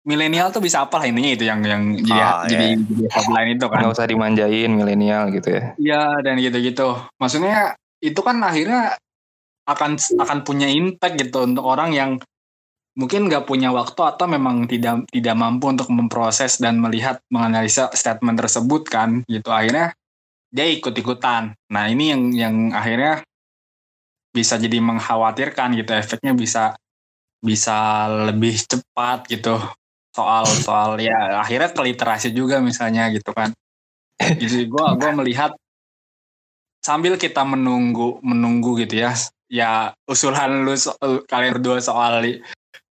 milenial 0.01 0.49
tuh 0.49 0.61
bisa 0.65 0.81
apa 0.81 0.97
lah 0.97 1.05
intinya 1.05 1.31
itu 1.31 1.45
yang 1.45 1.61
yang 1.61 1.83
jadi 2.01 2.21
Ah, 2.21 2.43
jadi, 2.49 2.67
jadi 2.73 3.05
headline 3.13 3.49
itu 3.57 3.65
kan. 3.69 3.77
Nggak 3.85 3.93
usah 3.93 4.07
dimanjain 4.09 4.71
milenial 4.73 5.23
gitu 5.29 5.49
ya. 5.53 5.63
Iya 5.77 6.03
dan 6.25 6.35
gitu-gitu. 6.41 6.89
Maksudnya 7.21 7.77
itu 8.01 8.17
kan 8.25 8.41
akhirnya 8.41 8.97
akan 9.69 10.01
akan 10.01 10.39
punya 10.41 10.65
impact 10.65 11.21
gitu 11.21 11.45
untuk 11.45 11.65
orang 11.69 11.93
yang 11.93 12.11
mungkin 12.97 13.29
nggak 13.29 13.47
punya 13.47 13.71
waktu 13.71 14.01
atau 14.03 14.25
memang 14.27 14.67
tidak 14.67 15.05
tidak 15.13 15.35
mampu 15.37 15.69
untuk 15.69 15.87
memproses 15.93 16.59
dan 16.59 16.81
melihat 16.81 17.21
menganalisa 17.29 17.93
statement 17.93 18.41
tersebut 18.41 18.89
kan 18.89 19.21
gitu. 19.29 19.53
Akhirnya 19.53 19.93
dia 20.49 20.65
ikut-ikutan. 20.67 21.53
Nah 21.69 21.83
ini 21.87 22.09
yang 22.09 22.21
yang 22.33 22.55
akhirnya 22.73 23.21
bisa 24.33 24.57
jadi 24.57 24.81
mengkhawatirkan 24.81 25.77
gitu 25.77 25.91
efeknya 25.93 26.33
bisa 26.33 26.73
bisa 27.43 28.07
lebih 28.31 28.55
cepat 28.63 29.27
gitu 29.27 29.59
soal 30.11 30.43
soal 30.47 30.99
ya 30.99 31.39
akhirnya 31.39 31.71
ke 31.71 31.81
literasi 31.81 32.29
juga 32.31 32.59
misalnya 32.59 33.07
gitu 33.09 33.31
kan. 33.31 33.55
Jadi 34.21 34.69
gue 34.69 34.85
gua 34.95 35.11
melihat 35.15 35.51
sambil 36.81 37.15
kita 37.15 37.45
menunggu 37.45 38.17
menunggu 38.21 38.77
gitu 38.81 39.01
ya 39.01 39.13
ya 39.47 39.71
usulan 40.05 40.65
lu 40.65 40.73
so- 40.73 40.97
kalian 41.27 41.57
berdua 41.57 41.77
soal 41.79 42.21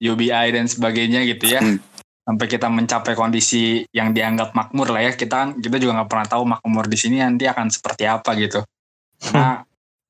UBI 0.01 0.47
dan 0.55 0.65
sebagainya 0.65 1.27
gitu 1.27 1.51
ya 1.51 1.61
Hmm. 1.61 1.79
sampai 2.25 2.47
kita 2.47 2.71
mencapai 2.71 3.15
kondisi 3.15 3.83
yang 3.91 4.15
dianggap 4.15 4.55
makmur 4.55 4.93
lah 4.93 5.03
ya 5.03 5.13
kita 5.13 5.57
kita 5.59 5.77
juga 5.77 6.01
nggak 6.01 6.09
pernah 6.11 6.27
tahu 6.29 6.43
makmur 6.47 6.87
di 6.87 6.97
sini 6.97 7.19
nanti 7.19 7.45
akan 7.49 7.67
seperti 7.69 8.07
apa 8.07 8.31
gitu. 8.39 8.63
Karena 9.21 9.61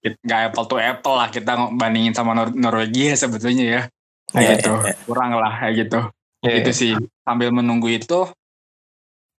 it- 0.05 0.21
nggak 0.21 0.41
apple 0.53 0.67
to 0.69 0.77
apple 0.77 1.17
lah 1.17 1.29
kita 1.29 1.53
bandingin 1.75 2.13
sama 2.13 2.37
Nor- 2.37 2.55
Norwegia 2.55 3.17
sebetulnya 3.17 3.65
ya 3.65 3.83
kayak 4.31 4.63
gitu. 4.63 4.73
iya, 4.79 4.93
iya. 4.93 4.95
kurang 5.09 5.31
lah 5.35 5.53
kayak 5.59 5.75
gitu 5.87 6.01
Iya, 6.41 6.65
gitu 6.65 6.73
sih. 6.73 6.93
Sambil 7.25 7.53
menunggu 7.53 7.93
itu 7.93 8.29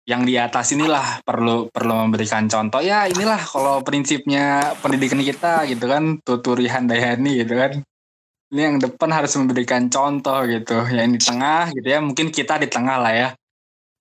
yang 0.09 0.27
di 0.27 0.35
atas 0.35 0.73
inilah 0.75 1.23
perlu 1.25 1.69
perlu 1.73 2.09
memberikan 2.09 2.49
contoh. 2.51 2.81
Ya 2.83 3.09
inilah 3.09 3.41
kalau 3.41 3.81
prinsipnya 3.81 4.75
pendidikan 4.81 5.21
kita 5.23 5.65
gitu 5.69 5.85
kan 5.87 6.19
tuturi 6.25 6.69
handayani 6.69 7.41
gitu 7.45 7.57
kan. 7.57 7.73
Ini 8.51 8.61
yang 8.67 8.77
depan 8.83 9.15
harus 9.15 9.33
memberikan 9.39 9.87
contoh 9.89 10.43
gitu. 10.45 10.83
Yang 10.91 11.09
di 11.15 11.21
tengah 11.23 11.65
gitu 11.73 11.87
ya 11.87 12.01
mungkin 12.03 12.29
kita 12.35 12.59
di 12.61 12.69
tengah 12.69 12.97
lah 13.01 13.15
ya. 13.15 13.29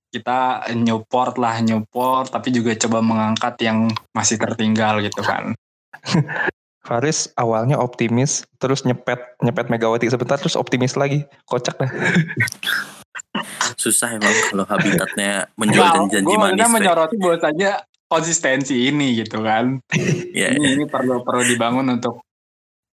Kita 0.10 0.66
nyupport 0.74 1.38
lah 1.38 1.62
nyupport 1.62 2.34
tapi 2.34 2.50
juga 2.50 2.74
coba 2.74 3.00
mengangkat 3.06 3.62
yang 3.62 3.94
masih 4.18 4.42
tertinggal 4.42 5.06
gitu 5.06 5.22
kan 5.22 5.54
Faris 6.90 7.30
awalnya 7.38 7.78
optimis, 7.78 8.50
terus 8.58 8.82
nyepet 8.82 9.22
nyepet 9.46 9.70
Megawati 9.70 10.10
sebentar, 10.10 10.42
terus 10.42 10.58
optimis 10.58 10.98
lagi, 10.98 11.22
kocak 11.46 11.78
dah. 11.78 11.86
Susah 13.82 14.18
emang 14.18 14.34
kalau 14.50 14.66
habitatnya 14.66 15.46
menjual 15.54 16.10
janji 16.10 16.26
gue 16.26 16.42
manis. 16.42 16.66
Fe. 16.66 16.74
menyoroti 16.74 17.16
bahwasanya 17.22 17.86
konsistensi 18.10 18.90
ini 18.90 19.22
gitu 19.22 19.46
kan. 19.46 19.78
Ya, 20.40 20.56
ini, 20.56 20.82
ini 20.82 20.86
perlu 20.90 21.22
perlu 21.22 21.46
dibangun 21.46 22.00
untuk 22.00 22.26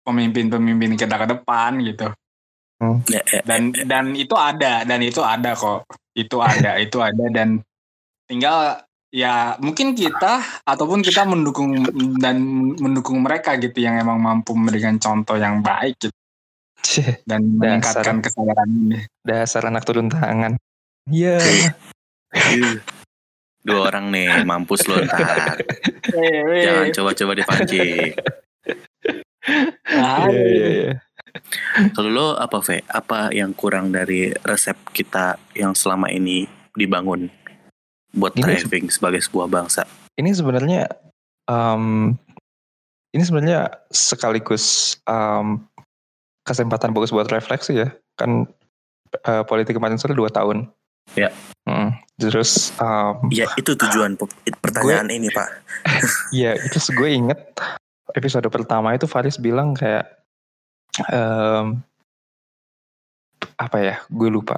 pemimpin-pemimpin 0.06 0.96
kita 0.96 1.16
ke 1.20 1.26
depan 1.28 1.80
gitu. 1.84 2.08
ya, 3.12 3.22
ya, 3.28 3.40
Dan 3.44 3.76
dan 3.86 4.16
itu 4.16 4.34
ada 4.36 4.88
dan 4.88 5.00
itu 5.04 5.20
ada 5.20 5.52
kok. 5.52 5.84
Itu 6.16 6.40
ada, 6.40 6.78
itu 6.84 6.96
ada 7.00 7.24
dan 7.28 7.60
tinggal 8.24 8.80
ya 9.12 9.60
mungkin 9.60 9.92
kita 9.92 10.64
ataupun 10.64 11.04
kita 11.04 11.28
mendukung 11.28 11.84
dan 12.16 12.40
mendukung 12.80 13.20
mereka 13.20 13.60
gitu 13.60 13.84
yang 13.84 14.00
emang 14.00 14.16
mampu 14.16 14.56
memberikan 14.56 14.96
contoh 14.96 15.36
yang 15.36 15.60
baik 15.60 16.00
gitu 16.00 16.16
dan 17.28 17.46
meningkatkan 17.60 18.24
kesadaran 18.24 18.66
ini. 18.72 18.98
dasar 19.22 19.68
anak 19.70 19.86
turun 19.86 20.10
tangan. 20.10 20.58
Iya. 21.06 21.38
Yuh. 22.56 22.80
Dua 23.62 23.94
orang 23.94 24.10
nih 24.10 24.42
mampus 24.42 24.90
lo 24.90 24.98
ntar. 25.06 25.62
Jangan 26.66 26.90
coba-coba 26.90 27.32
dipancing. 27.38 28.18
Nah, 29.92 30.26
Iya, 30.30 30.44
iya, 30.46 30.66
iya. 30.70 30.92
Kalau 31.94 32.10
lo 32.10 32.26
apa 32.38 32.58
Ve? 32.62 32.82
Apa 32.86 33.34
yang 33.34 33.54
kurang 33.54 33.90
dari 33.90 34.30
resep 34.46 34.76
kita 34.94 35.38
yang 35.58 35.74
selama 35.74 36.10
ini 36.10 36.46
dibangun 36.74 37.30
buat 38.12 38.32
Ini- 38.36 38.44
thriving 38.44 38.86
sebagai 38.88 39.20
sebuah 39.20 39.48
bangsa? 39.48 39.84
Ini 40.14 40.30
sebenarnya 40.30 40.88
em, 41.48 42.12
ini 43.12 43.22
sebenarnya 43.22 43.72
sekaligus 43.88 44.96
em, 45.04 45.64
kesempatan 46.44 46.92
bagus 46.92 47.10
buat 47.10 47.26
refleksi 47.26 47.80
ya. 47.80 47.88
Kan 48.16 48.44
eh, 49.24 49.42
politik 49.44 49.76
kemarin 49.76 49.96
sore 49.96 50.12
dua 50.12 50.28
tahun. 50.28 50.68
Ya. 51.16 51.32
Hmm, 51.64 51.96
Terus 52.16 52.70
em, 52.76 53.16
Ya 53.32 53.48
itu 53.56 53.72
tujuan 53.74 54.14
pe- 54.14 54.30
pertanyaan 54.60 55.08
ini 55.10 55.32
Pak. 55.32 55.48
ya 56.36 56.54
itu 56.54 56.78
gue 56.92 57.08
inget 57.10 57.40
episode 58.12 58.44
pertama 58.52 58.92
itu 58.92 59.08
Faris 59.08 59.40
bilang 59.40 59.72
kayak 59.72 60.04
em, 61.08 61.80
apa 63.56 63.78
ya? 63.78 63.94
Gue 64.08 64.28
lupa. 64.28 64.56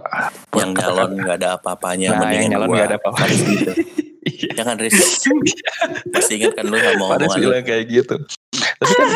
Yang 0.54 0.70
nyalon 0.80 1.10
nggak 1.18 1.36
ada 1.42 1.48
apa-apanya. 1.56 2.06
Nah, 2.08 2.12
yang 2.12 2.20
mendingan 2.22 2.48
nyalon 2.54 2.68
gua. 2.68 2.76
nggak 2.76 2.88
ada 2.88 2.98
apa-apa. 3.00 3.18
Faris 3.20 3.40
gitu. 3.42 3.72
Iya. 4.24 4.56
Jangan 4.56 4.80
Riz. 4.80 4.96
Masih 6.08 6.34
ingat 6.40 6.56
kan 6.56 6.64
lu 6.64 6.80
sama 6.80 6.96
omongan 6.96 7.28
lu? 7.28 7.44
bilang 7.44 7.60
kayak 7.60 7.84
gitu. 7.92 8.16
Tapi 8.80 8.92
kan 8.96 9.08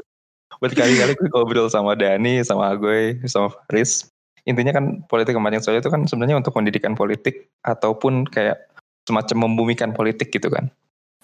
berkali-kali 0.62 1.12
gue 1.16 1.28
ngobrol 1.32 1.72
sama 1.72 1.96
Dani, 1.96 2.44
sama 2.44 2.68
gue, 2.76 3.16
sama 3.24 3.48
Faris. 3.48 4.12
Intinya 4.44 4.76
kan 4.76 5.00
politik 5.08 5.32
kemarin 5.32 5.64
sore 5.64 5.80
itu 5.80 5.88
kan 5.88 6.04
sebenarnya 6.04 6.36
untuk 6.36 6.52
pendidikan 6.52 6.92
politik 6.92 7.48
ataupun 7.64 8.28
kayak 8.28 8.60
semacam 9.08 9.48
membumikan 9.48 9.96
politik 9.96 10.28
gitu 10.28 10.52
kan. 10.52 10.68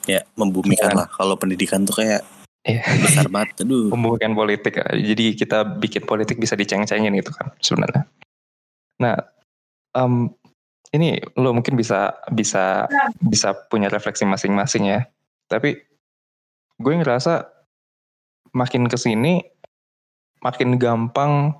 Ya 0.08 0.24
membumikan 0.40 0.88
Iya. 0.88 0.98
lah. 1.04 1.08
Kalau 1.12 1.36
pendidikan 1.36 1.84
tuh 1.84 2.00
kayak 2.00 2.24
Iya. 2.66 2.82
besar 3.00 3.26
banget. 3.30 3.64
Aduh. 3.64 3.92
Membumikan 3.94 4.34
politik. 4.34 4.82
Jadi 4.82 5.38
kita 5.38 5.64
bikin 5.78 6.04
politik 6.04 6.36
bisa 6.42 6.58
diceng-cengin 6.58 7.14
gitu 7.16 7.30
kan 7.32 7.54
sebenarnya. 7.62 8.04
Nah, 8.98 9.16
em, 9.94 10.32
ini 10.92 11.20
lo 11.38 11.52
mungkin 11.54 11.76
bisa 11.76 12.18
bisa 12.32 12.88
bisa 13.22 13.54
punya 13.68 13.92
refleksi 13.92 14.24
masing-masing 14.26 14.90
ya. 14.90 15.00
Tapi 15.48 15.78
gue 16.78 16.92
ngerasa 16.92 17.46
makin 18.52 18.88
ke 18.88 18.96
sini 18.96 19.44
makin 20.40 20.78
gampang 20.78 21.58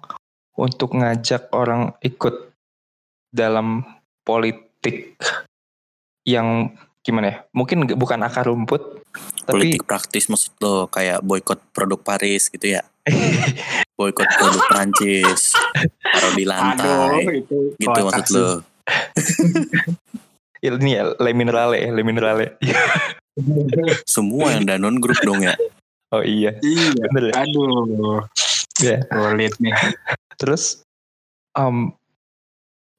untuk 0.59 0.95
ngajak 0.95 1.51
orang 1.55 1.95
ikut 2.03 2.55
dalam 3.31 3.85
politik 4.27 5.19
yang 6.25 6.73
gimana 7.09 7.27
ya? 7.33 7.37
Mungkin 7.57 7.89
bukan 7.97 8.21
akar 8.21 8.45
rumput, 8.45 9.01
tapi 9.49 9.73
Politik 9.73 9.89
praktis 9.89 10.29
maksud 10.29 10.53
lo 10.61 10.93
kayak 10.93 11.25
boykot 11.25 11.73
produk 11.73 11.97
Paris 12.05 12.53
gitu 12.53 12.77
ya? 12.77 12.85
boykot 13.99 14.29
produk 14.29 14.63
Prancis, 14.69 15.57
taruh 16.05 16.33
di 16.37 16.45
lantai, 16.45 17.41
itu 17.49 17.81
gitu 17.81 18.01
maksud 18.05 18.27
lo? 18.37 18.49
ini 20.69 20.91
ya 20.93 21.03
le 21.17 21.31
minerale, 21.33 21.81
le 21.89 22.03
minerale. 22.05 22.47
Semua 24.05 24.53
yang 24.53 24.67
Danon 24.67 24.99
Group 25.01 25.19
dong 25.25 25.41
ya? 25.41 25.55
Oh 26.13 26.25
iya, 26.25 26.57
Iya. 26.61 27.05
bener 27.09 27.25
ya. 27.31 27.35
Aduh, 27.45 28.25
Ya. 28.81 29.03
sulit 29.11 29.53
nih. 29.61 29.75
Terus, 30.39 30.81
um, 31.55 31.93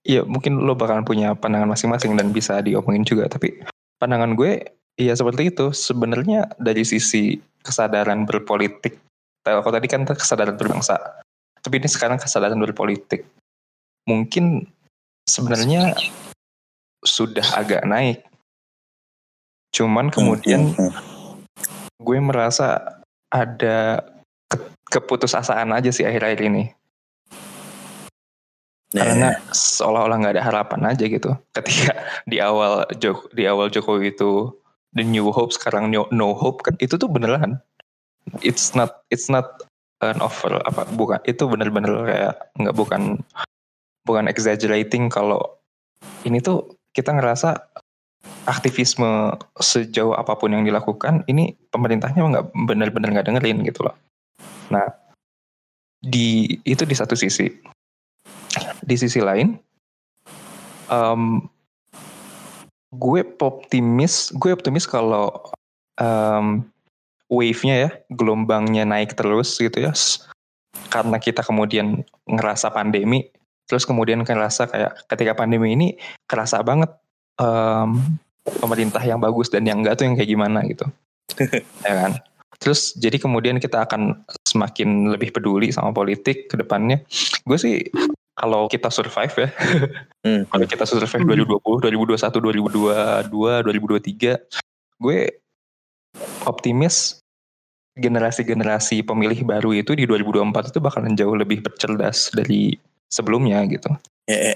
ya 0.06 0.24
mungkin 0.24 0.62
lo 0.64 0.76
bakalan 0.78 1.04
punya 1.04 1.34
pandangan 1.36 1.74
masing-masing 1.74 2.16
dan 2.16 2.32
bisa 2.32 2.62
diomongin 2.64 3.04
juga. 3.04 3.28
Tapi 3.28 3.60
pandangan 4.00 4.34
gue, 4.34 4.64
ya 4.96 5.14
seperti 5.14 5.52
itu. 5.52 5.76
Sebenarnya 5.76 6.50
dari 6.58 6.88
sisi 6.88 7.38
kesadaran 7.62 8.24
berpolitik, 8.24 8.98
kalau 9.44 9.62
tadi 9.70 9.88
kan 9.92 10.08
kesadaran 10.08 10.56
berbangsa, 10.56 11.22
tapi 11.60 11.84
ini 11.84 11.92
sekarang 11.92 12.18
kesadaran 12.18 12.58
berpolitik. 12.58 13.28
Mungkin 14.08 14.66
sebenarnya 15.28 15.94
sudah 17.04 17.46
agak 17.56 17.84
naik. 17.86 18.26
Cuman 19.76 20.10
kemudian 20.10 20.74
Hmm, 20.74 20.90
hmm, 20.90 21.46
gue 22.02 22.18
merasa 22.18 22.98
ada 23.30 24.02
ke- 24.50 24.74
keputusasaan 24.90 25.70
aja 25.70 25.94
sih 25.94 26.08
akhir-akhir 26.08 26.42
ini. 26.50 26.74
Nah, 28.90 29.06
karena 29.06 29.30
seolah-olah 29.54 30.18
nggak 30.18 30.34
ada 30.40 30.46
harapan 30.50 30.82
aja 30.90 31.06
gitu. 31.06 31.32
Ketika 31.54 31.94
di 32.26 32.42
awal 32.42 32.90
Jok 32.98 33.30
di 33.38 33.46
awal 33.46 33.70
Jokowi 33.70 34.18
itu 34.18 34.50
the 34.98 35.06
new 35.06 35.30
hope 35.30 35.54
sekarang 35.54 35.94
no, 35.94 36.10
no 36.10 36.34
hope 36.34 36.66
kan 36.66 36.74
itu 36.82 36.98
tuh 36.98 37.06
beneran. 37.06 37.62
It's 38.42 38.74
not 38.74 39.06
it's 39.14 39.30
not 39.30 39.62
an 40.02 40.24
offer 40.26 40.58
apa 40.66 40.90
bukan 40.96 41.22
itu 41.30 41.46
bener-bener 41.46 41.94
kayak 42.08 42.34
nggak 42.58 42.76
bukan 42.76 43.02
bukan 44.08 44.26
exaggerating 44.26 45.12
kalau 45.12 45.60
ini 46.26 46.42
tuh 46.42 46.74
kita 46.96 47.14
ngerasa 47.14 47.62
aktivisme 48.50 49.38
sejauh 49.62 50.18
apa 50.18 50.34
pun 50.34 50.50
yang 50.50 50.66
dilakukan 50.66 51.22
ini 51.30 51.54
pemerintahnya 51.70 52.26
nggak 52.26 52.46
bener-bener 52.66 53.10
nggak 53.14 53.28
dengerin 53.30 53.62
gitu 53.62 53.86
loh. 53.86 53.96
Nah 54.74 54.90
di 56.02 56.58
itu 56.66 56.88
di 56.90 56.96
satu 56.98 57.14
sisi 57.14 57.78
di 58.90 58.98
sisi 58.98 59.22
lain 59.22 59.54
em, 60.90 61.46
gue 62.90 63.22
optimis 63.38 64.34
gue 64.34 64.50
optimis 64.50 64.90
kalau 64.90 65.30
em, 66.02 66.66
wave-nya 67.30 67.76
ya 67.86 67.90
gelombangnya 68.10 68.90
naik 68.90 69.14
terus 69.14 69.62
gitu 69.62 69.78
ya 69.78 69.94
karena 70.90 71.22
kita 71.22 71.46
kemudian 71.46 72.02
ngerasa 72.26 72.74
pandemi 72.74 73.30
terus 73.70 73.86
kemudian 73.86 74.26
ngerasa 74.26 74.66
kayak 74.66 75.06
ketika 75.06 75.38
pandemi 75.38 75.78
ini 75.78 75.88
kerasa 76.26 76.66
banget 76.66 76.90
em, 77.38 78.18
pemerintah 78.58 79.02
yang 79.06 79.22
bagus 79.22 79.54
dan 79.54 79.68
yang 79.70 79.86
enggak 79.86 80.02
tuh 80.02 80.10
yang 80.10 80.16
kayak 80.18 80.32
gimana 80.34 80.60
gitu. 80.66 80.86
Ya 81.86 81.94
kan? 81.94 82.12
Terus 82.60 82.92
jadi 83.00 83.16
kemudian 83.22 83.62
kita 83.62 83.88
akan 83.88 84.28
semakin 84.44 85.16
lebih 85.16 85.32
peduli 85.32 85.72
sama 85.72 85.96
politik 85.96 86.52
ke 86.52 86.60
depannya. 86.60 87.00
Gue 87.48 87.56
sih 87.56 87.88
kalau 88.40 88.72
kita 88.72 88.88
survive 88.88 89.34
ya 89.36 89.50
Hmm. 90.24 90.44
kalau 90.52 90.66
kita 90.68 90.84
survive 90.84 91.24
2020 91.28 91.60
2021 91.60 92.40
2022 93.28 93.64
2023 93.68 94.40
gue 95.00 95.20
optimis 96.44 97.20
generasi-generasi 98.00 99.04
pemilih 99.04 99.44
baru 99.44 99.76
itu 99.76 99.92
di 99.96 100.08
2024 100.08 100.72
itu 100.72 100.80
bakalan 100.80 101.14
jauh 101.20 101.36
lebih 101.36 101.60
bercerdas 101.64 102.32
dari 102.32 102.80
sebelumnya 103.12 103.60
gitu 103.68 103.92
ya, 104.28 104.56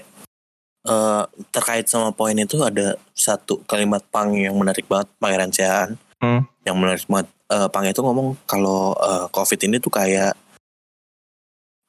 Eh, 0.84 1.24
terkait 1.48 1.88
sama 1.88 2.12
poin 2.12 2.36
itu 2.36 2.60
ada 2.60 3.00
satu 3.16 3.64
kalimat 3.64 4.04
pang 4.12 4.36
yang 4.36 4.52
menarik 4.56 4.84
banget 4.88 5.08
Pangeran 5.20 5.52
Siaan 5.52 5.90
Hmm. 6.24 6.48
yang 6.64 6.80
menarik 6.80 7.04
banget 7.04 7.28
Eh, 7.44 7.68
pang 7.68 7.84
itu 7.84 8.00
ngomong 8.00 8.40
kalau 8.48 8.96
eh, 8.96 9.26
covid 9.28 9.60
ini 9.68 9.76
tuh 9.76 9.92
kayak 9.92 10.32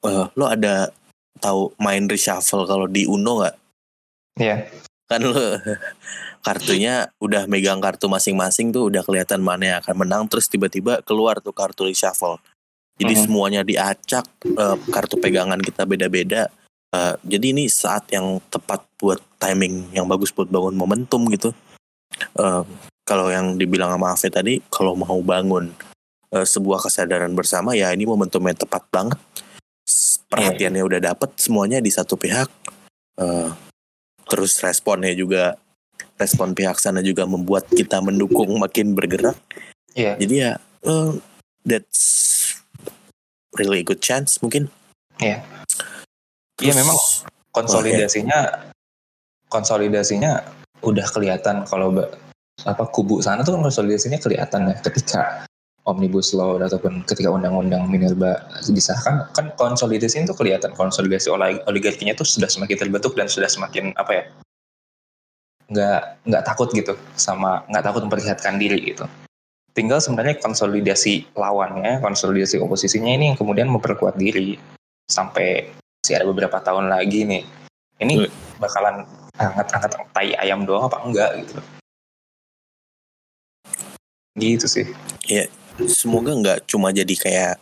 eh, 0.04 0.24
lo 0.36 0.44
ada 0.46 0.92
tahu 1.38 1.72
main 1.78 2.04
reshuffle 2.08 2.64
kalau 2.66 2.86
di 2.88 3.04
Uno 3.06 3.42
nggak? 3.44 3.56
Ya 4.40 4.56
kan 5.06 5.22
lo 5.22 5.38
kartunya 6.46 7.10
udah 7.22 7.46
megang 7.46 7.78
kartu 7.78 8.10
masing-masing 8.10 8.74
tuh 8.74 8.90
udah 8.90 9.02
kelihatan 9.06 9.42
mana 9.42 9.64
yang 9.74 9.78
akan 9.82 9.96
menang 10.06 10.22
terus 10.26 10.50
tiba-tiba 10.50 11.02
keluar 11.06 11.38
tuh 11.38 11.54
kartu 11.54 11.86
reshuffle. 11.86 12.38
Jadi 12.98 13.14
Mhm. 13.14 13.22
semuanya 13.26 13.60
diacak 13.62 14.26
eh, 14.46 14.76
kartu 14.90 15.20
pegangan 15.20 15.60
kita 15.62 15.84
beda-beda. 15.86 16.48
Eh, 16.94 17.14
jadi 17.26 17.52
ini 17.52 17.68
saat 17.68 18.08
yang 18.10 18.40
tepat 18.48 18.82
buat 18.96 19.20
timing 19.36 19.92
yang 19.92 20.06
bagus 20.08 20.32
buat 20.32 20.48
bangun 20.48 20.74
momentum 20.74 21.28
gitu. 21.30 21.52
Eh, 22.38 22.62
kalau 23.06 23.30
yang 23.30 23.54
dibilang 23.54 23.94
sama 23.94 24.16
Afe 24.16 24.26
tadi 24.32 24.58
kalau 24.70 24.98
mau 24.98 25.18
bangun 25.22 25.70
sebuah 26.36 26.82
kesadaran 26.82 27.32
bersama 27.38 27.72
ya 27.78 27.94
ini 27.94 28.02
momentumnya 28.02 28.52
tepat 28.52 28.82
banget 28.90 29.16
Perhatiannya 30.26 30.82
udah 30.82 31.00
dapet 31.02 31.30
semuanya 31.38 31.78
di 31.78 31.88
satu 31.88 32.14
pihak 32.14 32.50
Eh, 33.16 33.48
terus 34.28 34.60
responnya 34.60 35.08
juga 35.16 35.56
respon 36.20 36.52
pihak 36.52 36.76
sana 36.76 37.00
juga 37.00 37.24
membuat 37.24 37.64
kita 37.66 37.96
mendukung 38.04 38.52
makin 38.60 38.92
bergerak 38.92 39.40
Iya. 39.96 40.20
jadi 40.20 40.34
ya 40.36 40.52
eh, 40.84 41.10
that's 41.64 42.02
really 43.56 43.80
good 43.80 44.04
chance 44.04 44.36
mungkin 44.44 44.68
Iya. 45.16 45.40
Terus- 46.56 46.68
Iya, 46.68 46.74
memang. 46.76 46.96
konsolidasinya 47.48 48.68
konsolidasinya 49.48 50.44
udah 50.84 51.06
kelihatan 51.08 51.64
kalau 51.64 51.96
apa 52.68 52.84
kubu 52.92 53.24
sana 53.24 53.40
tuh 53.40 53.56
konsolidasinya 53.56 54.20
kelihatan 54.20 54.68
ya 54.68 54.76
ketika 54.84 55.45
omnibus 55.86 56.34
law 56.34 56.58
ataupun 56.58 57.06
ketika 57.06 57.30
undang-undang 57.30 57.86
minerba 57.86 58.42
disahkan 58.66 59.30
kan 59.32 59.54
konsolidasi 59.54 60.26
itu 60.26 60.34
kelihatan 60.34 60.74
konsolidasi 60.74 61.30
oli- 61.30 61.62
oligarkinya 61.70 62.12
tuh 62.18 62.26
sudah 62.26 62.50
semakin 62.50 62.76
terbentuk 62.76 63.14
dan 63.14 63.30
sudah 63.30 63.46
semakin 63.46 63.94
apa 63.94 64.12
ya 64.12 64.24
nggak 65.66 66.00
nggak 66.26 66.42
takut 66.46 66.68
gitu 66.74 66.94
sama 67.18 67.62
nggak 67.70 67.84
takut 67.86 68.02
memperlihatkan 68.06 68.58
diri 68.58 68.94
gitu 68.94 69.06
tinggal 69.74 70.02
sebenarnya 70.02 70.38
konsolidasi 70.42 71.30
lawannya 71.34 72.02
konsolidasi 72.02 72.58
oposisinya 72.62 73.10
ini 73.14 73.34
yang 73.34 73.38
kemudian 73.38 73.70
memperkuat 73.70 74.18
diri 74.18 74.58
sampai 75.06 75.70
masih 76.06 76.22
ada 76.22 76.26
beberapa 76.30 76.62
tahun 76.62 76.86
lagi 76.86 77.26
nih. 77.26 77.42
Ini 77.98 78.30
bakalan 78.62 79.02
angkat-angkat 79.34 79.90
tai 80.14 80.38
ayam 80.38 80.62
doang 80.62 80.86
apa 80.86 81.02
enggak 81.02 81.34
gitu. 81.42 81.58
Gitu 84.38 84.66
sih. 84.70 84.86
Semoga 85.84 86.32
nggak 86.32 86.58
cuma 86.64 86.88
jadi 86.90 87.14
kayak 87.14 87.54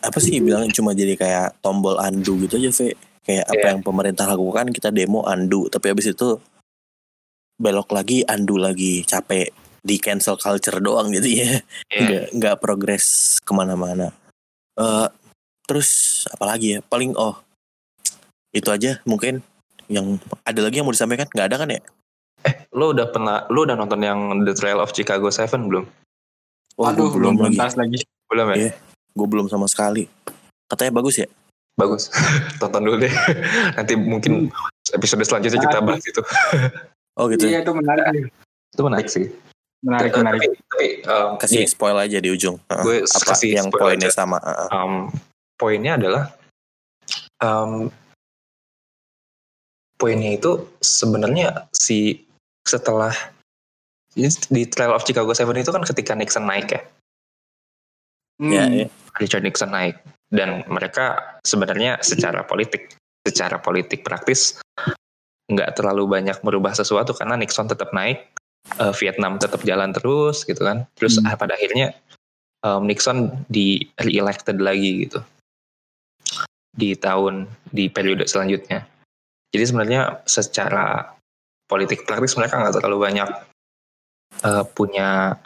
apa 0.00 0.18
sih 0.24 0.40
bilangnya 0.40 0.72
cuma 0.72 0.96
jadi 0.96 1.12
kayak 1.20 1.60
tombol 1.60 2.00
undo 2.00 2.32
gitu 2.40 2.56
aja 2.56 2.72
Ve 2.72 2.96
kayak 3.26 3.44
apa 3.44 3.58
Iya. 3.60 3.70
yang 3.76 3.80
pemerintah 3.84 4.24
lakukan 4.24 4.72
kita 4.72 4.88
demo 4.88 5.20
undo. 5.26 5.68
Tapi 5.68 5.92
habis 5.92 6.08
itu 6.08 6.40
belok 7.60 7.92
lagi 7.92 8.24
undo 8.24 8.56
lagi. 8.56 9.04
Capek 9.04 9.52
di 9.84 10.00
cancel 10.00 10.40
culture 10.40 10.80
doang 10.80 11.12
jadi 11.12 11.30
ya. 11.30 11.52
Iya. 11.92 12.00
nggak 12.00 12.24
nggak 12.40 12.56
progres 12.62 13.36
ke 13.44 13.52
mana-mana. 13.52 14.14
Eh 14.80 15.08
terus 15.68 16.22
apalagi 16.32 16.78
ya? 16.78 16.80
Paling 16.80 17.12
oh 17.18 17.36
itu 18.56 18.72
aja 18.72 19.04
mungkin 19.04 19.44
yang 19.92 20.16
ada 20.48 20.60
lagi 20.64 20.80
yang 20.80 20.88
mau 20.88 20.94
disampaikan? 20.96 21.28
Nggak 21.28 21.46
ada 21.52 21.56
kan 21.60 21.68
ya? 21.68 21.82
Lo 22.72 22.96
udah 22.96 23.12
pernah 23.12 23.44
lo 23.52 23.68
udah 23.68 23.76
nonton 23.76 24.00
yang 24.00 24.40
The 24.46 24.56
Trial 24.56 24.80
of 24.80 24.96
Chicago 24.96 25.28
Seven 25.28 25.68
belum? 25.68 25.84
Wah, 26.76 26.92
Aduh, 26.92 27.08
belum 27.08 27.40
belum 27.40 27.56
lagi. 27.56 28.04
Belum 28.28 28.46
ya? 28.52 28.56
Iya. 28.56 28.72
gue 29.16 29.24
belum 29.32 29.48
sama 29.48 29.64
sekali 29.64 30.04
katanya 30.68 31.00
bagus 31.00 31.16
ya 31.24 31.28
Bagus. 31.76 32.08
Tonton 32.60 32.88
dulu 32.88 32.96
deh. 33.04 33.12
Nanti 33.76 33.92
mungkin 34.00 34.48
episode 34.96 35.20
selanjutnya 35.28 35.60
kita 35.60 35.84
bahas 35.84 36.00
itu. 36.08 36.24
oh 37.20 37.28
gitu 37.28 37.44
Iya, 37.52 37.60
itu 37.60 37.72
menarik. 37.76 38.32
Itu 38.72 38.80
menarik 38.80 39.08
sih. 39.12 39.28
Menarik, 39.84 40.16
Tapi- 40.16 40.20
menarik. 40.24 40.40
Tapi, 40.56 40.88
um, 41.04 41.30
kasih 41.36 41.60
ini, 41.62 41.68
spoil 41.68 42.00
aja 42.00 42.16
di 42.16 42.32
ujung 42.32 42.56
Heeh. 42.72 42.80
Gue 42.80 42.96
apa 43.04 43.24
kasih 43.28 43.60
yang 43.60 43.68
spoil 43.68 43.92
poinnya 43.92 44.08
aja. 44.08 44.16
sama 44.16 44.40
Heeh. 44.40 44.68
um, 44.72 44.92
poinnya 45.60 45.92
adalah 46.00 46.24
um, 47.44 47.92
poinnya 50.00 50.32
itu 50.32 50.64
sebenarnya 50.80 51.68
si 51.76 52.24
setelah 52.64 53.12
jadi 54.16 54.32
di 54.48 54.62
Trial 54.66 54.96
of 54.96 55.04
Chicago 55.04 55.30
Seven 55.36 55.60
itu 55.60 55.70
kan 55.70 55.84
ketika 55.84 56.16
Nixon 56.16 56.48
naik 56.48 56.72
ya 56.72 56.82
Hmm. 58.36 58.52
ya, 58.52 58.64
ya. 58.68 58.86
Richard 59.16 59.48
Nixon 59.48 59.72
naik 59.72 59.96
dan 60.28 60.60
mereka 60.68 61.40
sebenarnya 61.40 62.04
secara 62.04 62.44
politik 62.44 62.92
secara 63.24 63.56
politik 63.64 64.04
praktis 64.04 64.60
nggak 65.48 65.78
terlalu 65.78 66.04
banyak 66.04 66.36
merubah 66.44 66.76
sesuatu 66.76 67.16
karena 67.16 67.40
Nixon 67.40 67.64
tetap 67.64 67.96
naik 67.96 68.28
eh, 68.76 68.92
Vietnam 69.00 69.40
tetap 69.40 69.64
jalan 69.64 69.96
terus 69.96 70.44
gitu 70.44 70.60
kan 70.60 70.84
terus 71.00 71.16
Hmm. 71.16 71.32
ah, 71.32 71.36
pada 71.40 71.56
akhirnya 71.56 71.96
um, 72.60 72.84
Nixon 72.84 73.40
di 73.48 73.88
re-elected 73.96 74.60
lagi 74.60 75.08
gitu 75.08 75.24
di 76.76 76.92
tahun 76.92 77.48
di 77.72 77.88
periode 77.88 78.28
selanjutnya 78.28 78.84
jadi 79.48 79.64
sebenarnya 79.64 80.28
secara 80.28 81.08
politik 81.72 82.04
praktis 82.04 82.36
mereka 82.36 82.60
nggak 82.60 82.84
terlalu 82.84 83.08
banyak 83.08 83.28
eh, 84.44 84.64
punya 84.72 85.36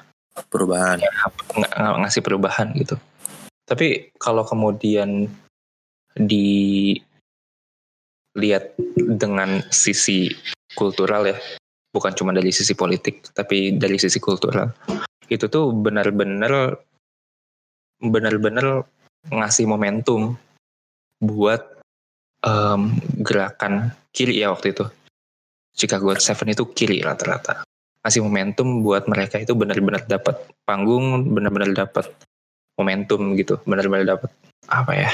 perubahan 0.48 1.02
nggak 1.02 1.72
nggak 1.76 1.98
ngasih 2.06 2.22
perubahan 2.24 2.72
gitu. 2.78 2.96
Tapi 3.66 4.14
kalau 4.18 4.42
kemudian 4.46 5.30
dilihat 6.18 7.04
dengan 8.96 9.62
sisi 9.70 10.30
kultural 10.74 11.30
ya, 11.30 11.38
bukan 11.94 12.14
cuma 12.14 12.34
dari 12.34 12.50
sisi 12.50 12.74
politik, 12.74 13.30
tapi 13.30 13.78
dari 13.78 13.94
sisi 13.98 14.18
kultural, 14.18 14.74
itu 15.30 15.46
tuh 15.46 15.70
benar-benar 15.70 16.78
benar-benar 18.00 18.88
ngasih 19.28 19.68
momentum 19.68 20.34
buat 21.20 21.62
em, 22.42 22.96
gerakan 23.22 23.92
kiri 24.10 24.40
ya 24.40 24.50
waktu 24.50 24.72
itu. 24.74 24.88
Chicago 25.70 26.10
Seven 26.18 26.50
itu 26.50 26.66
kiri 26.74 26.98
rata-rata 27.06 27.62
ngasih 28.00 28.24
momentum 28.24 28.80
buat 28.80 29.04
mereka 29.06 29.36
itu 29.40 29.52
benar-benar 29.52 30.08
dapat 30.08 30.40
panggung, 30.64 31.28
benar-benar 31.36 31.86
dapat 31.86 32.08
momentum 32.80 33.36
gitu, 33.36 33.60
benar-benar 33.68 34.16
dapat 34.16 34.30
apa 34.68 34.92
ya? 34.96 35.10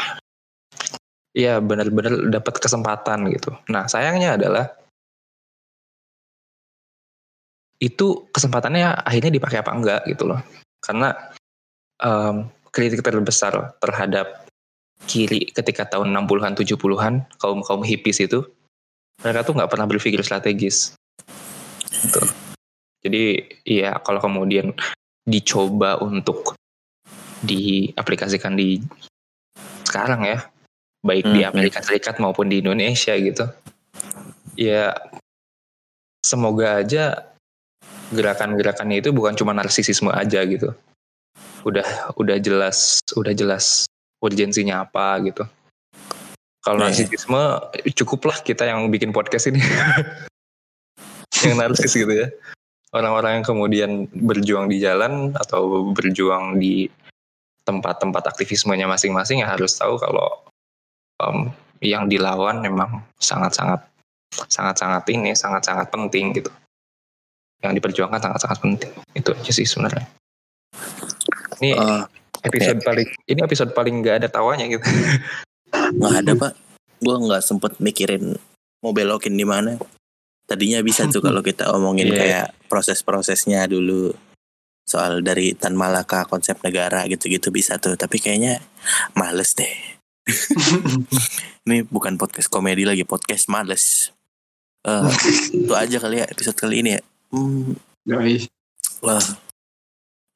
Iya, 1.37 1.61
benar-benar 1.61 2.33
dapat 2.33 2.55
kesempatan 2.63 3.29
gitu. 3.35 3.53
Nah, 3.69 3.85
sayangnya 3.91 4.41
adalah 4.41 4.73
itu 7.77 8.25
kesempatannya 8.33 9.05
akhirnya 9.05 9.29
dipakai 9.29 9.61
apa 9.61 9.73
enggak 9.77 10.01
gitu 10.09 10.25
loh. 10.25 10.41
Karena 10.81 11.13
em, 12.01 12.49
kritik 12.73 13.05
terbesar 13.05 13.77
terhadap 13.83 14.49
kiri 15.05 15.53
ketika 15.53 15.85
tahun 15.85 16.09
60-an 16.13 16.57
70-an 16.57 17.15
kaum-kaum 17.37 17.85
hippies 17.85 18.25
itu 18.25 18.41
mereka 19.21 19.45
tuh 19.45 19.55
nggak 19.57 19.69
pernah 19.69 19.85
berpikir 19.85 20.21
strategis. 20.25 20.97
Gitu. 21.89 22.21
Jadi 23.07 23.47
ya 23.63 24.03
kalau 24.03 24.19
kemudian 24.19 24.75
dicoba 25.23 26.03
untuk 26.03 26.59
diaplikasikan 27.47 28.59
di 28.59 28.83
sekarang 29.87 30.27
ya, 30.27 30.39
baik 31.07 31.25
di 31.31 31.41
Hmm, 31.47 31.51
Amerika 31.55 31.79
Serikat 31.81 32.19
maupun 32.19 32.51
di 32.51 32.59
Indonesia 32.59 33.15
gitu, 33.15 33.47
ya 34.59 34.91
semoga 36.27 36.83
aja 36.83 37.31
gerakan-gerakannya 38.11 39.03
itu 39.03 39.15
bukan 39.15 39.39
cuma 39.39 39.55
narsisisme 39.55 40.11
aja 40.11 40.43
gitu, 40.43 40.75
udah 41.63 41.87
udah 42.19 42.37
jelas 42.43 42.99
udah 43.15 43.31
jelas 43.35 43.87
urgensinya 44.19 44.83
apa 44.83 45.23
gitu. 45.23 45.47
Kalau 46.67 46.83
Iya. 46.83 46.91
narsisisme 46.91 47.43
cukuplah 47.95 48.43
kita 48.43 48.67
yang 48.67 48.91
bikin 48.91 49.15
podcast 49.15 49.47
ini 49.55 49.63
yang 51.47 51.55
narsis 51.63 51.95
gitu 51.95 52.11
ya 52.11 52.27
orang-orang 52.95 53.41
yang 53.41 53.47
kemudian 53.47 53.91
berjuang 54.13 54.71
di 54.71 54.79
jalan 54.79 55.35
atau 55.35 55.91
berjuang 55.91 56.61
di 56.61 56.87
tempat-tempat 57.67 58.31
aktivismenya 58.31 58.87
masing-masing 58.87 59.43
ya 59.43 59.51
harus 59.51 59.75
tahu 59.75 59.99
kalau 59.99 60.47
em, 61.19 61.51
yang 61.83 62.07
dilawan 62.07 62.63
memang 62.63 63.03
sangat-sangat 63.19 63.83
sangat-sangat 64.47 65.03
ini 65.11 65.35
sangat-sangat 65.35 65.91
penting 65.91 66.37
gitu. 66.37 66.51
Yang 67.65 67.83
diperjuangkan 67.83 68.21
sangat-sangat 68.23 68.59
penting. 68.63 68.93
Itu 69.17 69.35
aja 69.35 69.51
sih 69.51 69.67
sebenarnya. 69.67 70.07
Ini 71.59 71.73
Eh, 71.75 72.03
episode 72.47 72.81
paling 72.85 73.09
ini 73.27 73.41
episode 73.43 73.71
paling 73.75 73.95
nggak 74.05 74.17
ada 74.23 74.29
tawanya 74.31 74.71
gitu. 74.71 74.87
Nggak 75.99 76.15
ada 76.23 76.33
pak. 76.39 76.53
Gue 77.03 77.17
nggak 77.19 77.43
sempet 77.43 77.83
mikirin 77.83 78.39
mau 78.85 78.95
belokin 78.95 79.35
di 79.35 79.43
mana 79.43 79.75
tadinya 80.47 80.79
bisa 80.81 81.11
tuh 81.11 81.21
kalau 81.21 81.43
kita 81.43 81.69
omongin 81.75 82.09
Iya. 82.15 82.19
kayak 82.19 82.47
proses-prosesnya 82.71 83.67
dulu. 83.67 84.15
Soal 84.87 85.19
dari 85.27 85.51
Tan 85.59 85.75
Malaka 85.75 86.23
konsep 86.31 86.63
negara 86.63 87.03
gitu-gitu 87.11 87.51
bisa 87.51 87.75
tuh. 87.77 87.99
Tapi 87.99 88.23
kayaknya 88.23 88.63
males 89.19 89.59
deh. 89.59 89.75
Ini 91.67 91.83
bukan 91.91 92.15
podcast 92.15 92.47
komedi 92.47 92.87
lagi 92.87 93.03
podcast 93.03 93.51
males. 93.51 94.15
Eh, 94.87 95.11
itu 95.51 95.75
aja 95.75 95.99
kali 95.99 96.23
ya 96.23 96.27
episode 96.31 96.55
kali 96.55 96.79
ini 96.79 96.95
ya. 96.95 97.03
Hmm, 97.35 97.75
wah. 99.03 99.19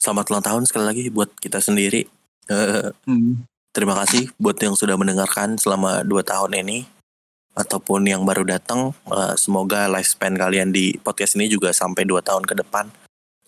Selamat 0.03 0.27
ulang 0.35 0.43
tahun 0.43 0.63
sekali 0.67 0.85
lagi 0.91 1.03
buat 1.15 1.31
kita 1.39 1.63
sendiri. 1.63 2.11
Eh, 2.51 2.91
Hmm. 3.07 3.47
Terima 3.71 3.95
kasih 4.03 4.35
buat 4.35 4.59
yang 4.59 4.75
sudah 4.75 4.99
mendengarkan 4.99 5.55
selama 5.55 6.03
2 6.03 6.27
tahun 6.27 6.59
ini 6.59 6.91
ataupun 7.61 8.09
yang 8.09 8.25
baru 8.25 8.43
datang. 8.49 8.97
eh, 9.13 9.35
semoga 9.37 9.87
lifespan 9.93 10.35
kalian 10.35 10.73
di 10.73 10.97
podcast 11.01 11.37
ini 11.37 11.47
juga 11.53 11.71
sampai 11.77 12.09
2 12.09 12.21
tahun 12.25 12.45
ke 12.49 12.57
depan. 12.65 12.89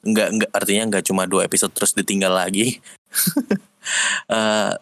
nggak 0.03 0.29
nggak 0.35 0.51
artinya 0.51 0.83
nggak 0.91 1.05
cuma 1.07 1.31
dua 1.31 1.47
episode 1.47 1.71
terus 1.71 1.95
ditinggal 1.95 2.35
lagi. 2.35 2.83
Eh, 4.31 4.73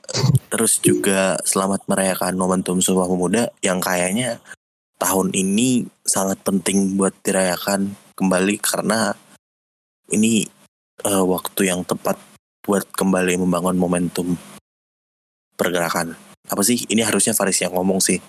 terus 0.52 0.76
juga 0.84 1.40
selamat 1.48 1.88
merayakan 1.88 2.36
momentum 2.36 2.84
Sumpah 2.84 3.08
Pemuda 3.08 3.48
yang 3.64 3.80
kayaknya 3.80 4.44
tahun 5.00 5.32
ini 5.32 5.88
sangat 6.04 6.44
penting 6.44 7.00
buat 7.00 7.16
dirayakan 7.24 7.96
kembali 8.12 8.60
karena 8.60 9.16
ini 10.12 10.44
eh, 11.00 11.24
waktu 11.24 11.72
yang 11.72 11.80
tepat 11.88 12.20
buat 12.60 12.84
kembali 12.92 13.40
membangun 13.40 13.80
momentum 13.80 14.36
pergerakan. 15.56 16.14
Apa 16.52 16.60
sih? 16.60 16.84
Ini 16.84 17.00
harusnya 17.08 17.32
Faris 17.32 17.60
yang 17.64 17.72
ngomong 17.72 18.04
sih. 18.04 18.20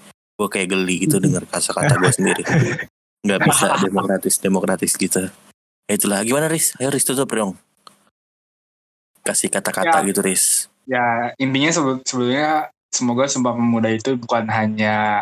Gue 0.41 0.49
kayak 0.49 0.73
geli 0.73 1.06
gitu 1.06 1.21
dengar 1.21 1.45
kata-kata 1.45 2.01
gue 2.01 2.10
sendiri. 2.17 2.41
Nggak 3.21 3.39
bisa 3.45 3.65
demokratis 3.86 4.36
demokratis 4.41 4.93
gitu. 4.97 5.30
Ya 5.86 5.93
itulah. 5.93 6.25
Gimana 6.25 6.49
Riz? 6.49 6.73
Ayo 6.82 6.89
Riz 6.89 7.06
tutup 7.06 7.30
dong. 7.30 7.54
Kasih 9.21 9.54
kata-kata 9.54 10.01
Ya. 10.01 10.08
gitu 10.10 10.25
Riz. 10.25 10.65
Ya 10.89 11.30
intinya 11.38 11.69
sebe- 11.69 12.01
sebetulnya 12.01 12.73
semoga 12.89 13.30
Sumpah 13.30 13.54
Pemuda 13.54 13.93
itu 13.93 14.17
bukan 14.17 14.49
hanya 14.49 15.21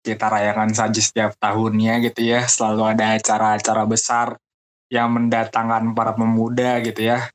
kita 0.00 0.32
rayakan 0.32 0.72
saja 0.72 0.96
setiap 0.96 1.36
tahunnya 1.36 2.00
gitu 2.08 2.24
ya. 2.24 2.48
Selalu 2.48 2.96
ada 2.96 3.20
acara-acara 3.20 3.84
besar 3.84 4.40
yang 4.88 5.12
mendatangkan 5.12 5.92
para 5.92 6.16
pemuda 6.16 6.80
gitu 6.80 7.04
ya. 7.12 7.28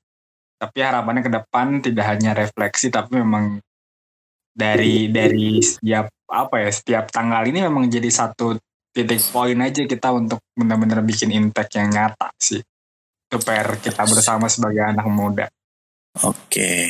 Tapi 0.57 0.77
harapannya 0.81 1.21
ke 1.21 1.31
depan 1.31 1.77
tidak 1.85 2.05
hanya 2.09 2.33
refleksi 2.33 2.89
tapi 2.89 3.21
memang 3.21 3.61
dari 4.51 5.07
dari 5.13 5.61
setiap 5.61 6.09
apa 6.29 6.61
ya 6.61 6.69
setiap 6.69 7.09
tanggal 7.09 7.41
ini 7.49 7.65
memang 7.65 7.89
jadi 7.89 8.07
satu 8.07 8.55
titik 8.93 9.21
poin 9.33 9.57
aja 9.61 9.85
kita 9.85 10.09
untuk 10.13 10.41
benar-benar 10.53 11.01
bikin 11.05 11.33
impact 11.33 11.77
yang 11.77 11.89
nyata 11.89 12.29
sih. 12.37 12.61
Itu 13.29 13.37
PR 13.41 13.77
kita 13.77 14.05
bersama 14.09 14.49
sebagai 14.49 14.81
anak 14.81 15.05
muda. 15.09 15.45
Oke. 16.25 16.89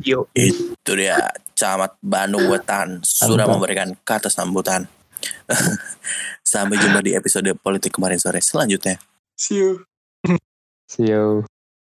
Yo. 0.00 0.28
Itu 0.32 0.96
dia 0.96 1.20
Camat 1.54 2.00
Bandung 2.00 2.48
Wetan 2.50 3.04
sudah 3.04 3.46
memberikan 3.46 3.92
kata 4.02 4.32
sambutan. 4.32 4.88
Sampai 6.44 6.76
jumpa 6.76 7.00
di 7.00 7.16
episode 7.16 7.48
politik 7.60 7.96
kemarin 7.96 8.20
sore 8.20 8.40
selanjutnya. 8.40 9.00
See 9.36 9.60
you. 9.60 9.84
See 10.88 11.08
you. 11.08 11.44